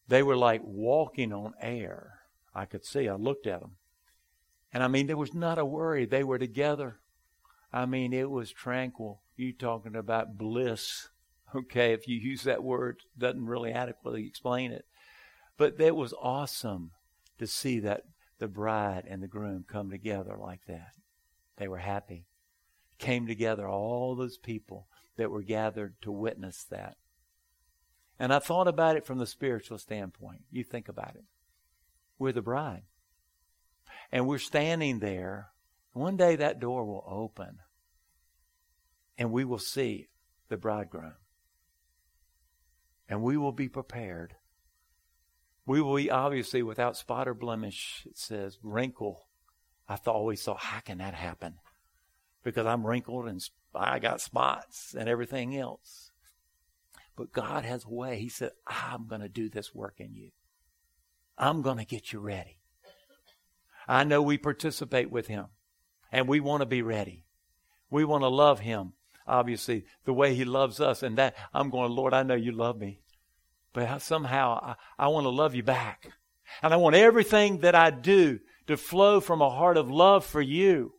[0.07, 2.19] They were like walking on air.
[2.53, 3.07] I could see.
[3.07, 3.75] I looked at them.
[4.71, 6.05] And I mean, there was not a worry.
[6.05, 6.99] They were together.
[7.73, 9.21] I mean, it was tranquil.
[9.35, 11.09] You talking about bliss.
[11.55, 14.85] Okay, if you use that word, doesn't really adequately explain it.
[15.57, 16.91] But it was awesome
[17.39, 18.03] to see that
[18.37, 20.91] the bride and the groom come together like that.
[21.57, 22.27] They were happy
[22.99, 26.97] came together, all those people that were gathered to witness that.
[28.19, 30.41] And I thought about it from the spiritual standpoint.
[30.51, 31.23] You think about it.
[32.19, 32.83] We're the bride.
[34.11, 35.49] And we're standing there.
[35.93, 37.59] One day that door will open
[39.17, 40.09] and we will see
[40.47, 41.15] the bridegroom.
[43.07, 44.35] And we will be prepared.
[45.65, 49.27] We will be obviously without spot or blemish, it says, wrinkle.
[49.87, 51.55] I thought, always thought, how can that happen?
[52.43, 53.41] because I'm wrinkled and
[53.75, 56.11] I got spots and everything else.
[57.15, 58.19] But God has a way.
[58.19, 60.31] He said, I'm going to do this work in you.
[61.37, 62.58] I'm going to get you ready.
[63.89, 65.47] I know we participate with Him
[66.11, 67.25] and we want to be ready.
[67.89, 68.93] We want to love Him,
[69.27, 71.01] obviously, the way He loves us.
[71.01, 73.01] And that I'm going, Lord, I know you love me,
[73.73, 76.11] but somehow I, I want to love you back.
[76.61, 80.41] And I want everything that I do to flow from a heart of love for
[80.41, 80.93] you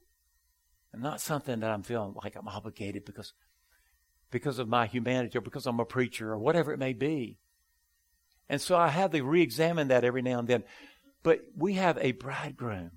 [0.93, 3.33] and not something that I'm feeling like I'm obligated because
[4.33, 7.39] because of my humanity or because I'm a preacher or whatever it may be.
[8.49, 10.65] And so I have to re-examine that every now and then.
[11.23, 12.93] But we have a bridegroom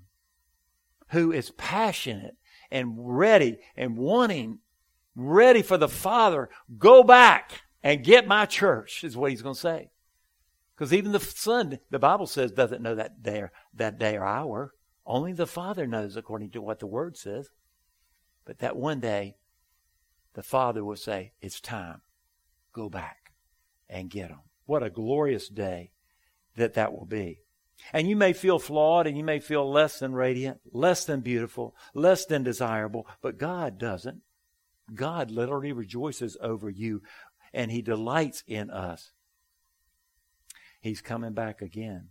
[1.10, 2.36] who is passionate
[2.70, 4.60] and ready and wanting,
[5.14, 6.48] ready for the Father,
[6.78, 9.90] go back and get my church, is what he's going to say.
[10.74, 14.24] Because even the Son, the Bible says, doesn't know that day, or, that day or
[14.24, 14.72] hour.
[15.06, 17.50] Only the Father knows, according to what the Word says.
[18.44, 19.36] But that one day,
[20.32, 22.00] the Father will say, It's time.
[22.72, 23.32] Go back
[23.88, 24.40] and get them.
[24.66, 25.92] What a glorious day
[26.56, 27.43] that that will be.
[27.92, 31.76] And you may feel flawed and you may feel less than radiant, less than beautiful,
[31.92, 34.22] less than desirable, but God doesn't.
[34.92, 37.02] God literally rejoices over you
[37.52, 39.12] and He delights in us.
[40.80, 42.08] He's coming back again.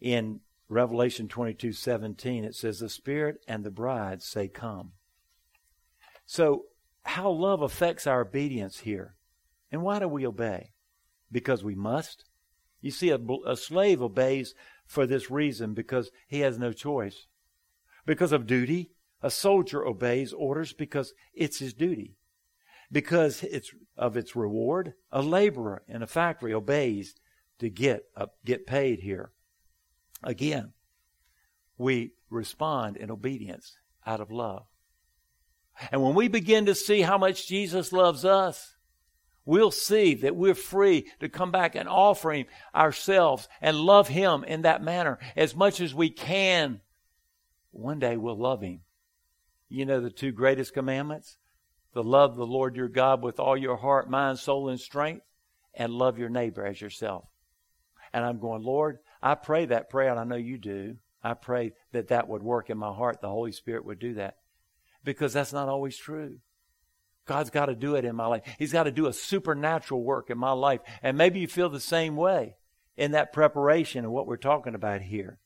[0.00, 4.92] In Revelation 22 17, it says, The Spirit and the bride say, Come.
[6.26, 6.64] So,
[7.04, 9.14] how love affects our obedience here.
[9.72, 10.72] And why do we obey?
[11.32, 12.24] Because we must.
[12.82, 14.54] You see, a, a slave obeys
[14.88, 17.26] for this reason because he has no choice.
[18.06, 18.90] Because of duty,
[19.22, 22.16] a soldier obeys orders because it's his duty.
[22.90, 27.14] Because it's of its reward, a laborer in a factory obeys
[27.58, 28.04] to get
[28.46, 29.30] get paid here.
[30.22, 30.72] Again,
[31.76, 33.76] we respond in obedience
[34.06, 34.64] out of love.
[35.92, 38.74] And when we begin to see how much Jesus loves us,
[39.48, 42.44] we'll see that we're free to come back and offer Him
[42.74, 46.82] ourselves and love Him in that manner as much as we can.
[47.70, 48.80] One day we'll love Him.
[49.70, 51.38] You know the two greatest commandments?
[51.94, 55.24] To love the Lord your God with all your heart, mind, soul, and strength,
[55.72, 57.24] and love your neighbor as yourself.
[58.12, 60.96] And I'm going, Lord, I pray that prayer, and I know you do.
[61.22, 63.22] I pray that that would work in my heart.
[63.22, 64.36] The Holy Spirit would do that.
[65.04, 66.38] Because that's not always true.
[67.28, 68.42] God's got to do it in my life.
[68.58, 70.80] He's got to do a supernatural work in my life.
[71.02, 72.56] And maybe you feel the same way
[72.96, 75.38] in that preparation of what we're talking about here.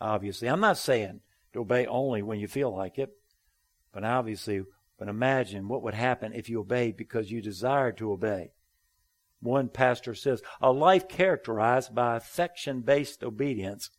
[0.00, 1.20] Obviously, I'm not saying
[1.52, 3.10] to obey only when you feel like it,
[3.92, 4.62] but obviously,
[4.98, 8.52] but imagine what would happen if you obeyed because you desired to obey.
[9.40, 13.90] One pastor says, a life characterized by affection based obedience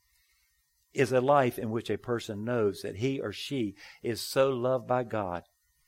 [0.94, 4.88] is a life in which a person knows that he or she is so loved
[4.88, 5.44] by God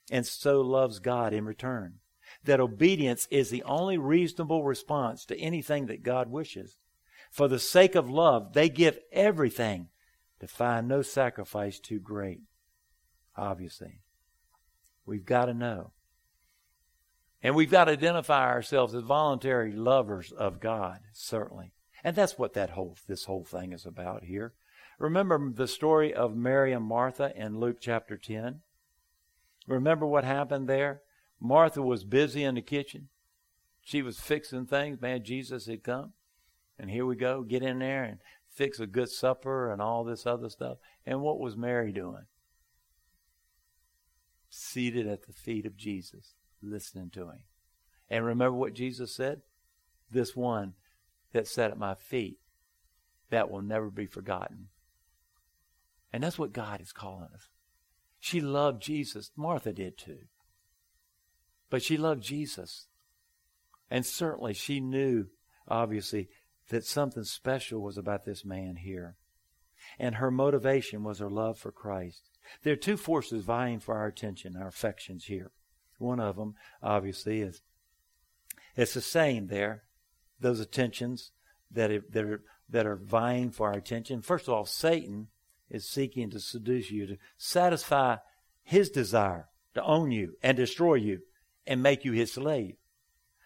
[0.10, 1.96] and so loves God in return.
[2.44, 6.78] That obedience is the only reasonable response to anything that God wishes.
[7.32, 9.90] For the sake of love, they give everything
[10.40, 12.42] to find no sacrifice too great.
[13.36, 14.02] Obviously,
[15.06, 15.92] we've got to know
[17.46, 21.74] and we've got to identify ourselves as voluntary lovers of God, certainly.
[22.04, 24.54] And that's what that whole this whole thing is about here.
[24.98, 28.62] Remember the story of Mary and Martha in Luke chapter 10?
[29.68, 31.02] Remember what happened there?
[31.40, 33.10] Martha was busy in the kitchen.
[33.82, 35.02] She was fixing things.
[35.02, 36.14] Man, Jesus had come.
[36.78, 40.26] And here we go, get in there and fix a good supper and all this
[40.26, 40.78] other stuff.
[41.06, 42.26] And what was Mary doing?
[44.50, 47.40] Seated at the feet of Jesus listening to him.
[48.10, 49.42] And remember what Jesus said?
[50.12, 50.74] This one
[51.34, 52.40] that sat at my feet,
[53.30, 54.68] that will never be forgotten.
[56.14, 57.50] And that's what God is calling us.
[58.26, 59.30] She loved Jesus.
[59.36, 60.22] Martha did too.
[61.70, 62.88] But she loved Jesus.
[63.88, 65.28] And certainly she knew,
[65.68, 66.30] obviously,
[66.70, 69.18] that something special was about this man here.
[70.00, 72.24] And her motivation was her love for Christ.
[72.64, 75.52] There are two forces vying for our attention, our affections here.
[76.00, 77.62] One of them, obviously, is
[78.76, 79.84] it's the same there.
[80.40, 81.30] Those attentions
[81.70, 84.24] that are, that are that are vying for our attention.
[84.24, 85.28] First of all, Satan
[85.70, 88.18] is seeking to seduce you to satisfy
[88.64, 91.20] his desire to own you and destroy you
[91.68, 92.76] and make you his slave.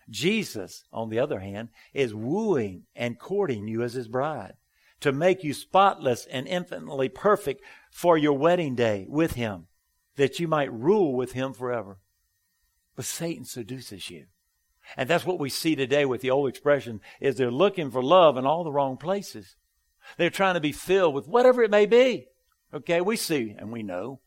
[0.10, 4.54] Jesus, on the other hand, is wooing and courting you as his bride
[5.02, 9.68] to make you spotless and infinitely perfect for your wedding day with him,
[10.16, 12.00] that you might rule with him forever.
[12.96, 14.26] But Satan seduces you.
[14.98, 18.38] And that's what we see today with the old expression is they're looking for love
[18.38, 19.56] in all the wrong places.
[20.18, 22.28] They're trying to be filled with whatever it may be.
[22.74, 24.22] Okay, we see and we know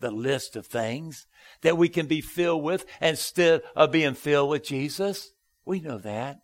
[0.00, 1.26] the list of things
[1.62, 5.32] that we can be filled with instead of being filled with Jesus.
[5.64, 6.40] We know that.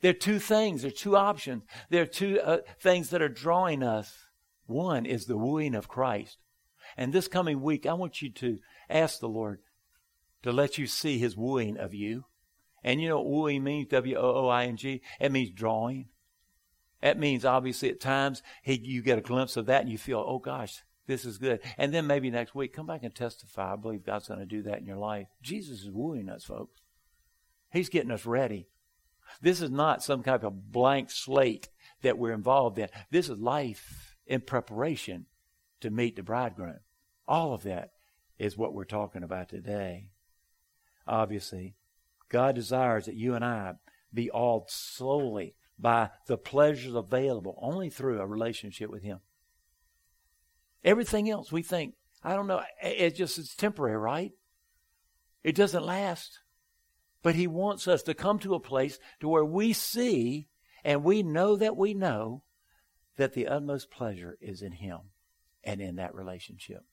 [0.00, 1.62] There are two things, there are two options.
[1.88, 4.14] There are two uh, things that are drawing us.
[4.66, 6.38] One is the wooing of Christ.
[6.96, 8.58] And this coming week, I want you to
[8.90, 9.60] ask the Lord,
[10.42, 12.26] to let you see his wooing of you.
[12.82, 13.88] And you know what wooing means?
[13.88, 15.00] W O O I N G.
[15.18, 16.10] It means drawing.
[17.04, 20.24] That means obviously at times he, you get a glimpse of that and you feel,
[20.26, 21.60] oh gosh, this is good.
[21.78, 23.74] And then maybe next week, come back and testify.
[23.74, 25.28] I believe God's going to do that in your life.
[25.40, 26.80] Jesus is wooing us, folks.
[27.70, 28.66] He's getting us ready.
[29.40, 31.68] This is not some kind of blank slate
[32.02, 32.88] that we're involved in.
[33.10, 35.26] This is life in preparation
[35.80, 36.80] to meet the bridegroom.
[37.28, 37.90] All of that
[38.38, 40.08] is what we're talking about today
[41.06, 41.74] obviously.
[42.28, 43.74] God desires that you and I
[44.12, 49.20] be awed solely by the pleasures available only through a relationship with Him.
[50.84, 54.32] Everything else we think, I don't know, it's just it's temporary, right?
[55.42, 56.40] It doesn't last.
[57.22, 60.48] But He wants us to come to a place to where we see
[60.84, 62.42] and we know that we know
[63.16, 64.98] that the utmost pleasure is in Him
[65.62, 66.84] and in that relationship.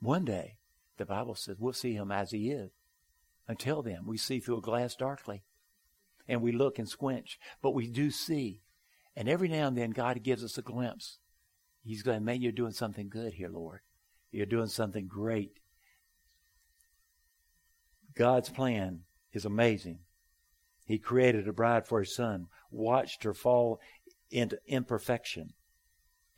[0.00, 0.58] One day,
[0.96, 2.70] the Bible says we'll see Him as He is.
[3.48, 5.42] Until then, we see through a glass darkly
[6.28, 8.60] and we look and squinch, but we do see.
[9.16, 11.18] And every now and then, God gives us a glimpse.
[11.82, 13.80] He's going, man, you're doing something good here, Lord.
[14.30, 15.52] You're doing something great.
[18.14, 19.00] God's plan
[19.32, 20.00] is amazing.
[20.84, 23.80] He created a bride for his son, watched her fall
[24.30, 25.54] into imperfection,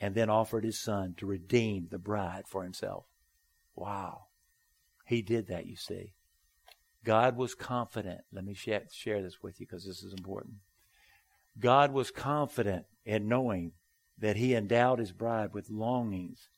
[0.01, 3.07] and then offered his son to redeem the bride for himself.
[3.74, 4.26] Wow.
[5.07, 6.14] He did that, you see.
[7.05, 8.21] God was confident.
[8.33, 10.57] Let me share, share this with you because this is important.
[11.59, 13.73] God was confident in knowing
[14.19, 16.49] that he endowed his bride with longings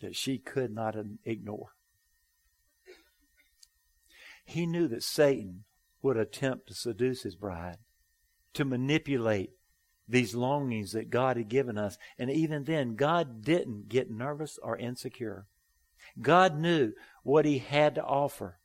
[0.00, 1.70] that she could not ignore.
[4.44, 5.64] He knew that Satan
[6.02, 7.78] would attempt to seduce his bride,
[8.54, 9.50] to manipulate
[10.08, 11.98] these longings that God had given us.
[12.18, 15.46] And even then, God didn't get nervous or insecure.
[16.20, 16.92] God knew
[17.22, 18.58] what He had to offer,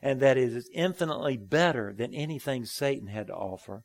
[0.00, 3.82] and that it is infinitely better than anything Satan had to offer.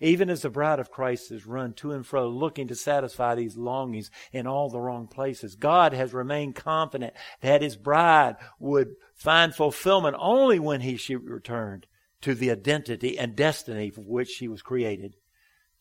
[0.00, 3.56] Even as the bride of Christ has run to and fro looking to satisfy these
[3.56, 9.54] longings in all the wrong places, God has remained confident that His bride would find
[9.54, 11.86] fulfillment only when He she returned
[12.22, 15.14] to the identity and destiny for which she was created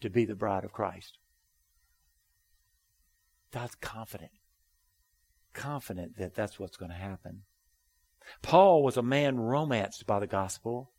[0.03, 1.17] to be the bride of Christ.
[3.51, 4.31] God's confident,
[5.53, 7.43] confident that that's what's going to happen.
[8.41, 10.91] Paul was a man romanced by the gospel.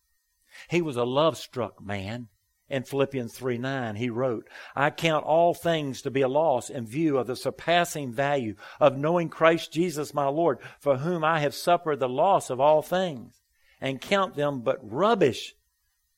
[0.71, 2.29] He was a love struck man.
[2.71, 6.87] In Philippians 3 9, he wrote, I count all things to be a loss in
[6.87, 11.55] view of the surpassing value of knowing Christ Jesus my Lord, for whom I have
[11.55, 13.43] suffered the loss of all things,
[13.83, 15.55] and count them but rubbish,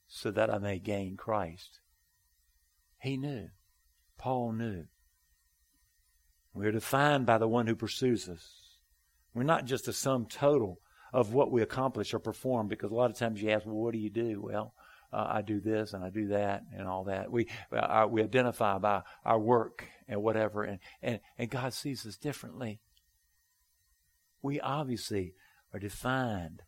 [0.06, 1.80] so that I may gain Christ
[3.06, 3.48] he knew.
[4.18, 4.84] Paul knew.
[6.52, 8.48] We're defined by the one who pursues us.
[9.34, 10.80] We're not just a sum total
[11.12, 13.92] of what we accomplish or perform because a lot of times you ask, well, what
[13.92, 14.40] do you do?
[14.42, 14.74] Well,
[15.12, 17.30] uh, I do this and I do that and all that.
[17.30, 22.16] We, uh, we identify by our work and whatever, and, and, and God sees us
[22.16, 22.80] differently.
[24.42, 25.34] We obviously
[25.72, 26.62] are defined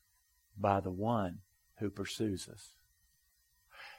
[0.56, 1.38] by the one
[1.78, 2.74] who pursues us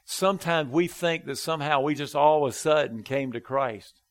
[0.09, 4.01] sometimes we think that somehow we just all of a sudden came to Christ.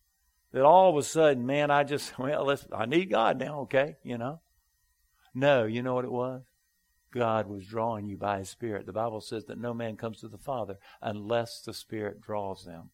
[0.52, 3.96] That all of a sudden, man, I just, well, let's, I need God now, okay,
[4.02, 4.40] you know?
[5.34, 6.42] No, you know what it was?
[7.12, 8.86] God was drawing you by His Spirit.
[8.86, 12.90] The Bible says that no man comes to the Father unless the Spirit draws them.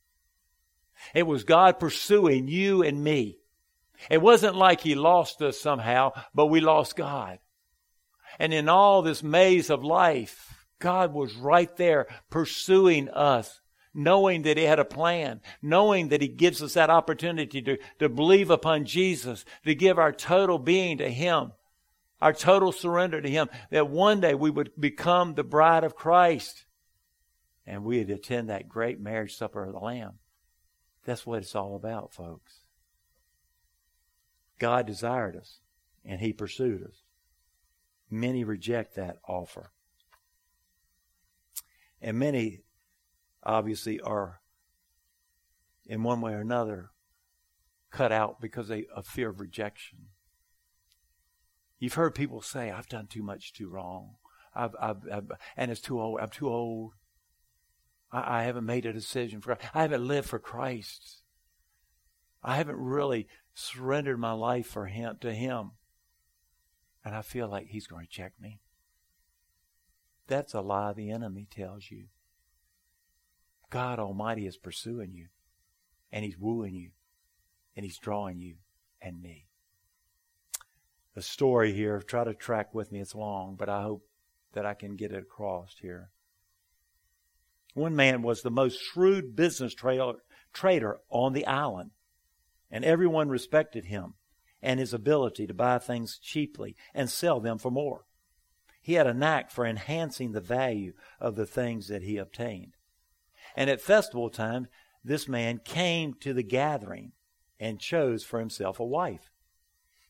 [1.14, 3.38] It was God pursuing you and me.
[4.08, 7.38] It wasn't like He lost us somehow, but we lost God.
[8.38, 13.60] And in all this maze of life, God was right there pursuing us,
[13.92, 18.08] knowing that He had a plan, knowing that He gives us that opportunity to, to
[18.08, 21.52] believe upon Jesus, to give our total being to Him,
[22.20, 26.64] our total surrender to Him, that one day we would become the bride of Christ
[27.66, 30.18] and we'd attend that great marriage supper of the Lamb.
[31.04, 32.60] That's what it's all about, folks.
[34.58, 35.60] God desired us
[36.04, 37.02] and He pursued us.
[38.10, 39.70] Many reject that offer.
[42.04, 42.60] And many,
[43.42, 44.42] obviously, are
[45.86, 46.90] in one way or another
[47.90, 50.08] cut out because they, of fear of rejection.
[51.78, 54.16] You've heard people say, I've done too much too wrong.
[54.54, 56.20] I've, I've, I've, and it's too old.
[56.20, 56.92] I'm too old.
[58.12, 61.22] I, I haven't made a decision for I haven't lived for Christ.
[62.42, 65.70] I haven't really surrendered my life for him to him.
[67.02, 68.60] And I feel like he's going to check me.
[70.26, 72.06] That's a lie the enemy tells you.
[73.70, 75.28] God Almighty is pursuing you,
[76.12, 76.90] and He's wooing you,
[77.76, 78.56] and He's drawing you
[79.02, 79.48] and me.
[81.14, 84.04] The story here, try to track with me, it's long, but I hope
[84.52, 86.10] that I can get it across here.
[87.74, 90.14] One man was the most shrewd business tra-
[90.52, 91.90] trader on the island,
[92.70, 94.14] and everyone respected him
[94.62, 98.06] and his ability to buy things cheaply and sell them for more.
[98.84, 102.76] He had a knack for enhancing the value of the things that he obtained.
[103.56, 104.66] And at festival time,
[105.02, 107.12] this man came to the gathering
[107.58, 109.30] and chose for himself a wife.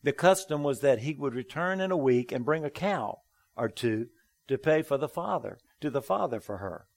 [0.03, 3.21] The custom was that he would return in a week and bring a cow
[3.57, 4.09] or two
[4.49, 6.89] to pay for the father, to the father for her.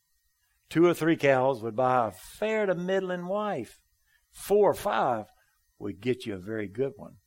[0.72, 3.78] Two or three cows would buy a fair to middling wife.
[4.32, 5.28] Four or five
[5.78, 7.18] would get you a very good one.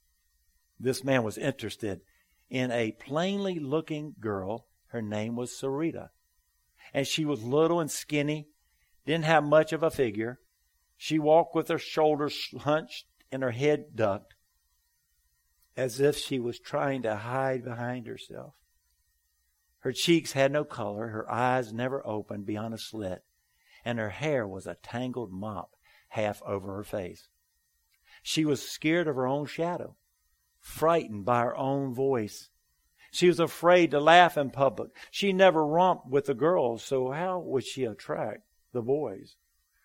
[0.81, 2.01] This man was interested
[2.51, 4.67] in a plainly looking girl.
[4.89, 6.11] Her name was Sarita.
[6.93, 8.49] and she was little and skinny,
[9.07, 10.41] didn't have much of a figure.
[10.97, 14.35] She walked with her shoulders hunched and her head ducked,
[15.77, 18.55] as if she was trying to hide behind herself.
[19.79, 23.25] Her cheeks had no color, her eyes never opened beyond a slit,
[23.85, 25.77] and her hair was a tangled mop
[26.09, 27.29] half over her face.
[28.23, 29.97] She was scared of her own shadow,
[30.61, 32.51] frightened by her own voice.
[33.11, 34.91] She was afraid to laugh in public.
[35.11, 38.43] She never romped with the girls, so how would she attract
[38.73, 39.37] the boys?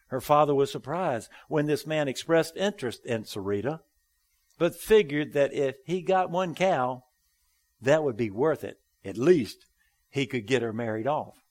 [0.08, 3.80] Her father was surprised when this man expressed interest in Sarita,
[4.60, 7.04] but figured that if he got one cow,
[7.82, 8.80] that would be worth it.
[9.04, 9.66] At least
[10.10, 11.44] he could get her married off.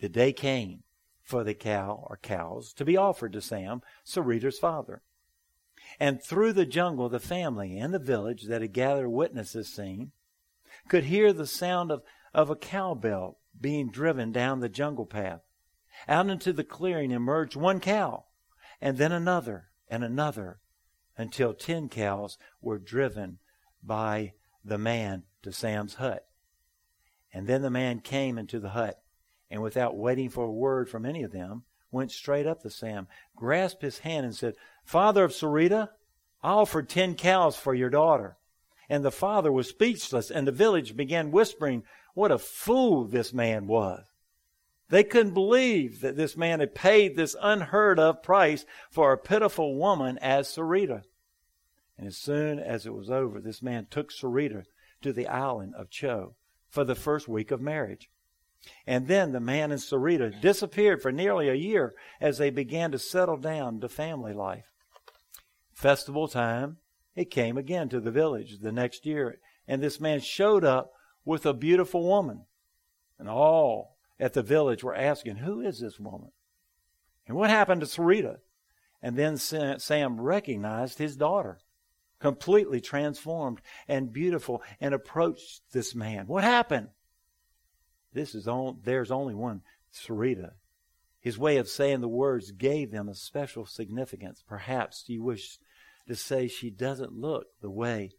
[0.00, 0.82] The day came
[1.22, 5.02] for the cow or cows to be offered to Sam, Sarita's father.
[6.00, 10.12] And through the jungle, the family and the village that had gathered witness this scene
[10.88, 15.40] could hear the sound of, of a cowbell being driven down the jungle path.
[16.08, 18.24] Out into the clearing emerged one cow,
[18.80, 20.58] and then another and another,
[21.16, 23.38] until ten cows were driven
[23.82, 24.32] by
[24.64, 26.26] the man to Sam's hut.
[27.32, 29.02] And then the man came into the hut,
[29.50, 33.06] and without waiting for a word from any of them, went straight up to Sam,
[33.36, 35.88] grasped his hand, and said, Father of Sarita,
[36.42, 38.36] I offered ten cows for your daughter.
[38.88, 43.66] And the father was speechless, and the village began whispering what a fool this man
[43.66, 44.04] was.
[44.90, 49.76] They couldn't believe that this man had paid this unheard of price for a pitiful
[49.76, 51.02] woman as Sarita.
[51.96, 54.64] And as soon as it was over, this man took Sarita
[55.00, 56.34] to the island of Cho
[56.68, 58.10] for the first week of marriage.
[58.86, 62.98] And then the man and Sarita disappeared for nearly a year as they began to
[62.98, 64.73] settle down to family life.
[65.74, 66.78] Festival time,
[67.14, 70.92] it came again to the village the next year, and this man showed up
[71.24, 72.44] with a beautiful woman.
[73.18, 76.30] And all at the village were asking, Who is this woman?
[77.26, 78.38] And what happened to Sarita?
[79.02, 81.58] And then Sam recognized his daughter
[82.24, 86.26] completely transformed and beautiful, and approached this man.
[86.26, 86.88] What happened?
[88.14, 89.60] This is on, there's only one,
[89.92, 90.52] Sarita.
[91.20, 94.42] His way of saying the words gave them a special significance.
[94.48, 95.58] Perhaps you wish
[96.08, 98.10] to say she doesn't look the way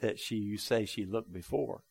[0.00, 1.82] that she you say she looked before.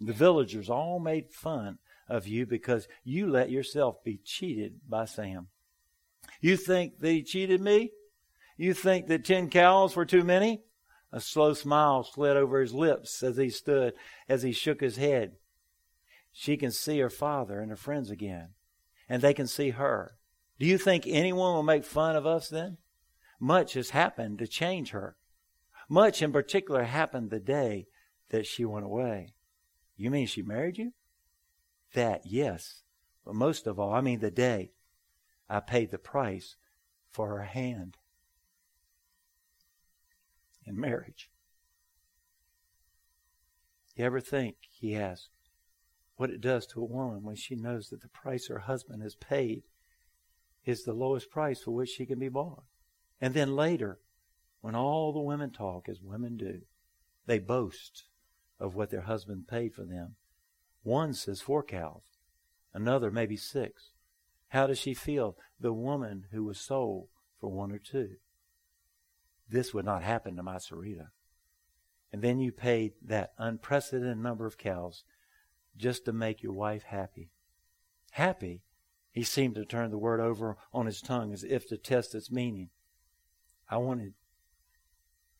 [0.00, 5.48] The villagers all made fun of you because you let yourself be cheated by Sam.
[6.40, 7.92] You think that he cheated me?
[8.56, 10.62] You think that ten cows were too many?
[11.12, 13.94] A slow smile slid over his lips as he stood,
[14.28, 15.32] as he shook his head.
[16.32, 18.50] She can see her father and her friends again,
[19.08, 20.18] and they can see her.
[20.58, 22.78] Do you think anyone will make fun of us then?
[23.38, 25.16] Much has happened to change her.
[25.88, 27.86] Much in particular happened the day
[28.30, 29.34] that she went away.
[29.96, 30.92] You mean she married you?
[31.94, 32.82] That, yes.
[33.24, 34.72] But most of all, I mean the day
[35.48, 36.56] I paid the price
[37.10, 37.96] for her hand
[40.66, 41.30] in marriage.
[43.94, 45.30] You ever think, he asked,
[46.16, 49.14] what it does to a woman when she knows that the price her husband has
[49.14, 49.62] paid
[50.64, 52.64] is the lowest price for which she can be bought?
[53.20, 53.98] And then later,
[54.60, 56.62] when all the women talk as women do,
[57.26, 58.04] they boast
[58.58, 60.16] of what their husband paid for them.
[60.82, 62.02] One says four cows,
[62.72, 63.90] another maybe six.
[64.48, 65.36] How does she feel?
[65.58, 67.08] The woman who was sold
[67.40, 68.16] for one or two
[69.48, 71.08] this would not happen to my Sarita.
[72.12, 75.04] And then you paid that unprecedented number of cows
[75.76, 77.30] just to make your wife happy.
[78.12, 78.62] Happy?
[79.12, 82.30] He seemed to turn the word over on his tongue as if to test its
[82.30, 82.70] meaning.
[83.68, 84.14] I wanted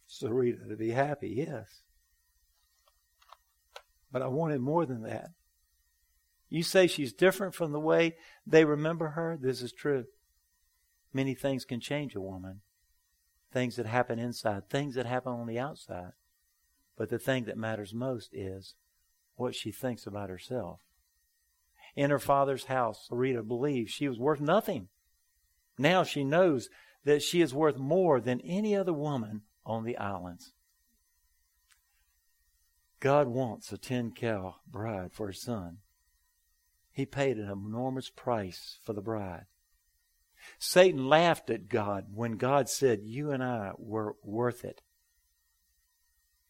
[0.08, 1.82] Sarita to be happy, yes.
[4.10, 5.30] But I wanted more than that.
[6.48, 8.16] You say she's different from the way
[8.46, 9.36] they remember her?
[9.40, 10.04] This is true.
[11.12, 12.60] Many things can change a woman
[13.52, 16.12] things that happen inside, things that happen on the outside.
[16.94, 18.74] But the thing that matters most is
[19.36, 20.80] what she thinks about herself.
[21.94, 24.88] In her father's house, Sarita believed she was worth nothing.
[25.78, 26.68] Now she knows
[27.06, 30.52] that she is worth more than any other woman on the islands.
[32.98, 35.78] God wants a ten cow bride for his son.
[36.90, 39.44] He paid an enormous price for the bride.
[40.58, 44.82] Satan laughed at God when God said, You and I were worth it.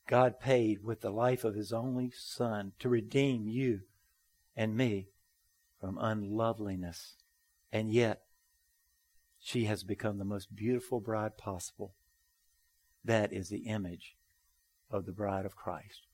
[0.09, 3.81] God paid with the life of his only Son to redeem you
[4.57, 5.09] and me
[5.81, 7.17] from unloveliness.
[7.71, 8.23] And yet,
[9.47, 11.95] she has become the most beautiful bride possible.
[13.05, 14.17] That is the image
[14.91, 16.09] of the bride of Christ.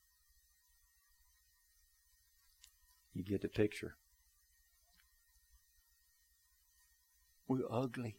[3.15, 3.97] You get the picture.
[7.49, 8.19] We were ugly.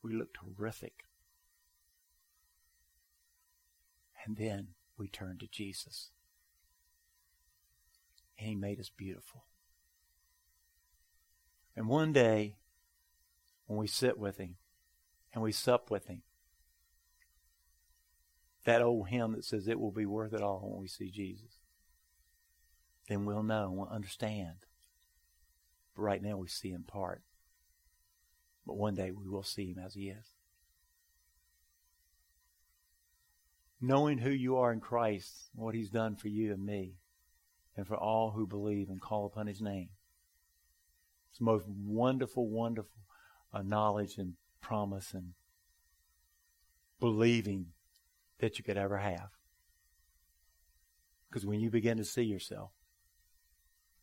[0.00, 1.02] We looked horrific.
[4.24, 6.10] And then we turned to Jesus.
[8.38, 9.46] And He made us beautiful.
[11.74, 12.54] And one day,
[13.68, 14.56] when we sit with Him
[15.32, 16.22] and we sup with Him,
[18.64, 21.60] that old hymn that says it will be worth it all when we see Jesus,
[23.08, 24.56] then we'll know and we'll understand.
[25.94, 27.22] But right now we see in part.
[28.66, 30.26] But one day we will see Him as He is.
[33.80, 36.96] Knowing who you are in Christ, what He's done for you and me,
[37.76, 39.90] and for all who believe and call upon His name.
[41.30, 42.90] It's the most wonderful, wonderful
[43.52, 45.32] uh, knowledge and promise and
[47.00, 47.66] believing
[48.40, 49.30] that you could ever have.
[51.28, 52.70] Because when you begin to see yourself,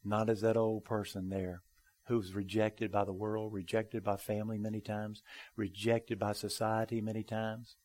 [0.04, 1.64] not as that old person there
[2.08, 5.24] who was rejected by the world, rejected by family many times,
[5.56, 7.78] rejected by society many times,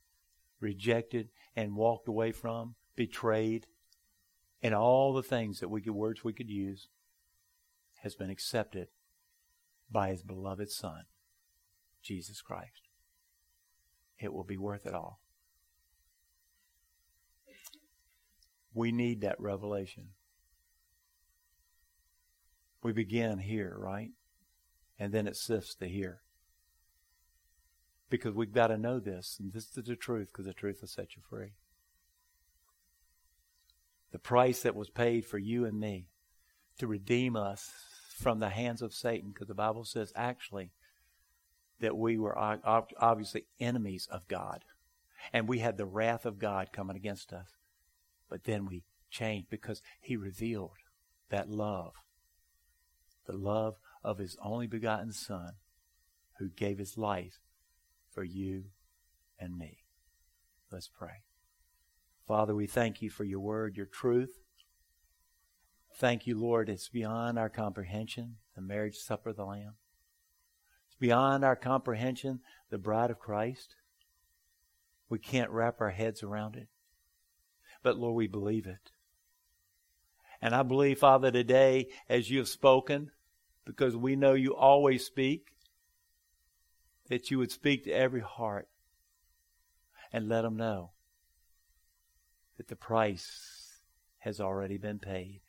[0.60, 3.66] rejected and walked away from, betrayed,
[4.62, 6.88] and all the things that we could words we could use
[8.02, 8.88] has been accepted
[9.90, 11.04] by his beloved son,
[12.02, 12.88] Jesus Christ.
[14.18, 15.20] It will be worth it all.
[18.72, 20.10] We need that revelation.
[22.82, 24.10] We begin here, right?
[24.98, 26.20] And then it sifts to here.
[28.08, 30.88] Because we've got to know this, and this is the truth, because the truth will
[30.88, 31.52] set you free.
[34.12, 36.08] The price that was paid for you and me
[36.78, 37.70] to redeem us
[38.18, 40.72] from the hands of Satan, because the Bible says actually
[41.80, 44.64] that we were obviously enemies of God.
[45.32, 47.48] And we had the wrath of God coming against us.
[48.28, 50.78] But then we changed because He revealed
[51.30, 51.92] that love,
[53.26, 55.52] the love of His only begotten Son,
[56.38, 57.40] who gave His life
[58.10, 58.64] for you
[59.38, 59.84] and me.
[60.72, 61.22] Let's pray.
[62.26, 64.38] Father, we thank you for your word, your truth.
[65.96, 66.68] Thank you, Lord.
[66.68, 69.74] It's beyond our comprehension, the marriage supper of the Lamb.
[71.00, 73.74] Beyond our comprehension, the bride of Christ.
[75.08, 76.68] We can't wrap our heads around it.
[77.82, 78.92] But Lord, we believe it.
[80.42, 83.10] And I believe, Father, today, as you have spoken,
[83.64, 85.54] because we know you always speak,
[87.08, 88.68] that you would speak to every heart
[90.12, 90.92] and let them know
[92.56, 93.80] that the price
[94.18, 95.40] has already been paid.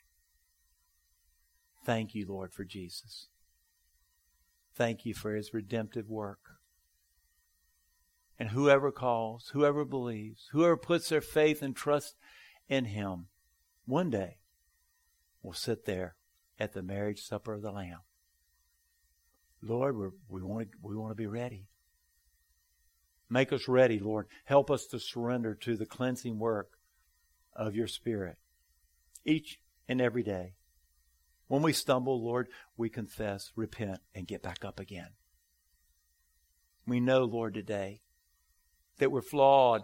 [1.84, 3.28] Thank you, Lord, for Jesus.
[4.74, 6.40] Thank you for his redemptive work.
[8.38, 12.16] And whoever calls, whoever believes, whoever puts their faith and trust
[12.68, 13.26] in him,
[13.84, 14.38] one day
[15.42, 16.16] will sit there
[16.58, 18.00] at the marriage supper of the Lamb.
[19.60, 19.96] Lord,
[20.28, 21.68] we want to, we want to be ready.
[23.28, 24.26] Make us ready, Lord.
[24.44, 26.72] Help us to surrender to the cleansing work
[27.54, 28.36] of your Spirit
[29.24, 30.54] each and every day.
[31.52, 32.48] When we stumble, Lord,
[32.78, 35.10] we confess, repent, and get back up again.
[36.86, 38.00] We know, Lord, today
[38.96, 39.82] that we're flawed.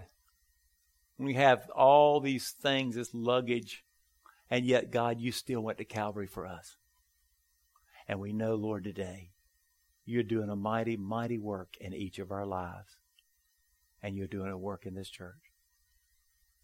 [1.19, 3.85] We have all these things, this luggage,
[4.49, 6.79] and yet, God, you still went to Calvary for us.
[8.09, 9.33] And we know, Lord, today
[10.07, 12.97] you're doing a mighty, mighty work in each of our lives.
[14.03, 15.53] And you're doing a work in this church.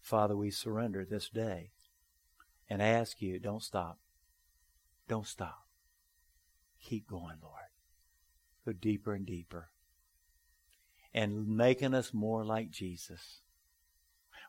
[0.01, 1.73] Father, we surrender this day
[2.67, 3.99] and ask you, don't stop.
[5.07, 5.65] Don't stop.
[6.81, 7.61] Keep going, Lord.
[8.65, 9.69] Go deeper and deeper.
[11.13, 13.41] And making us more like Jesus.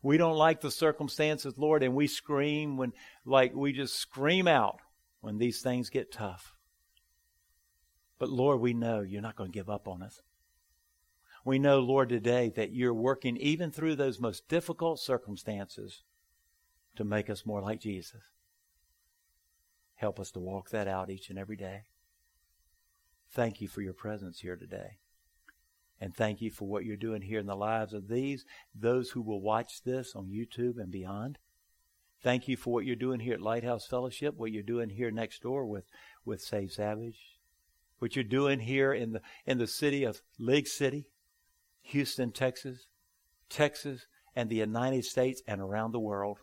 [0.02, 2.92] We don't like the circumstances, Lord, and we scream when,
[3.24, 4.80] like, we just scream out
[5.20, 6.54] when these things get tough.
[8.18, 10.20] But Lord, we know you're not going to give up on us.
[11.44, 16.02] We know, Lord, today that you're working even through those most difficult circumstances
[16.96, 18.22] to make us more like Jesus.
[19.97, 21.82] Help us to walk that out each and every day.
[23.30, 24.99] Thank you for your presence here today.
[26.01, 28.44] And thank you for what you're doing here in the lives of these,
[28.74, 31.38] those who will watch this on YouTube and beyond.
[32.22, 35.42] Thank you for what you're doing here at Lighthouse Fellowship, what you're doing here next
[35.42, 35.84] door with,
[36.24, 37.38] with Save Savage,
[37.99, 41.09] what you're doing here in the in the city of League City,
[41.82, 42.88] Houston, Texas,
[43.49, 46.38] Texas, and the United States and around the world.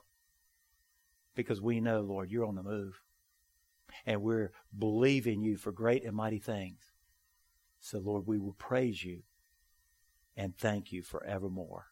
[1.35, 3.02] Because we know, Lord, you're on the move
[4.05, 6.79] and we're believing you for great and mighty things.
[7.79, 9.23] So, Lord, we will praise you
[10.35, 11.87] and thank you forevermore.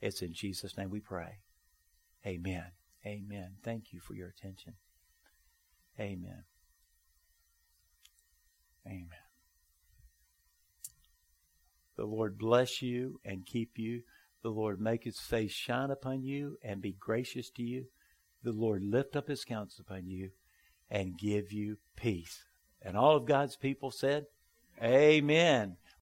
[0.00, 1.40] It's in Jesus' name we pray.
[2.26, 2.66] Amen.
[3.06, 3.56] Amen.
[3.62, 4.74] Thank you for your attention.
[5.98, 6.44] Amen.
[8.86, 9.08] Amen.
[11.96, 14.02] The Lord bless you and keep you.
[14.42, 17.86] The Lord make his face shine upon you and be gracious to you.
[18.42, 20.30] The Lord lift up his countenance upon you
[20.90, 22.44] and give you peace.
[22.82, 24.26] And all of God's people said,
[24.82, 25.76] Amen.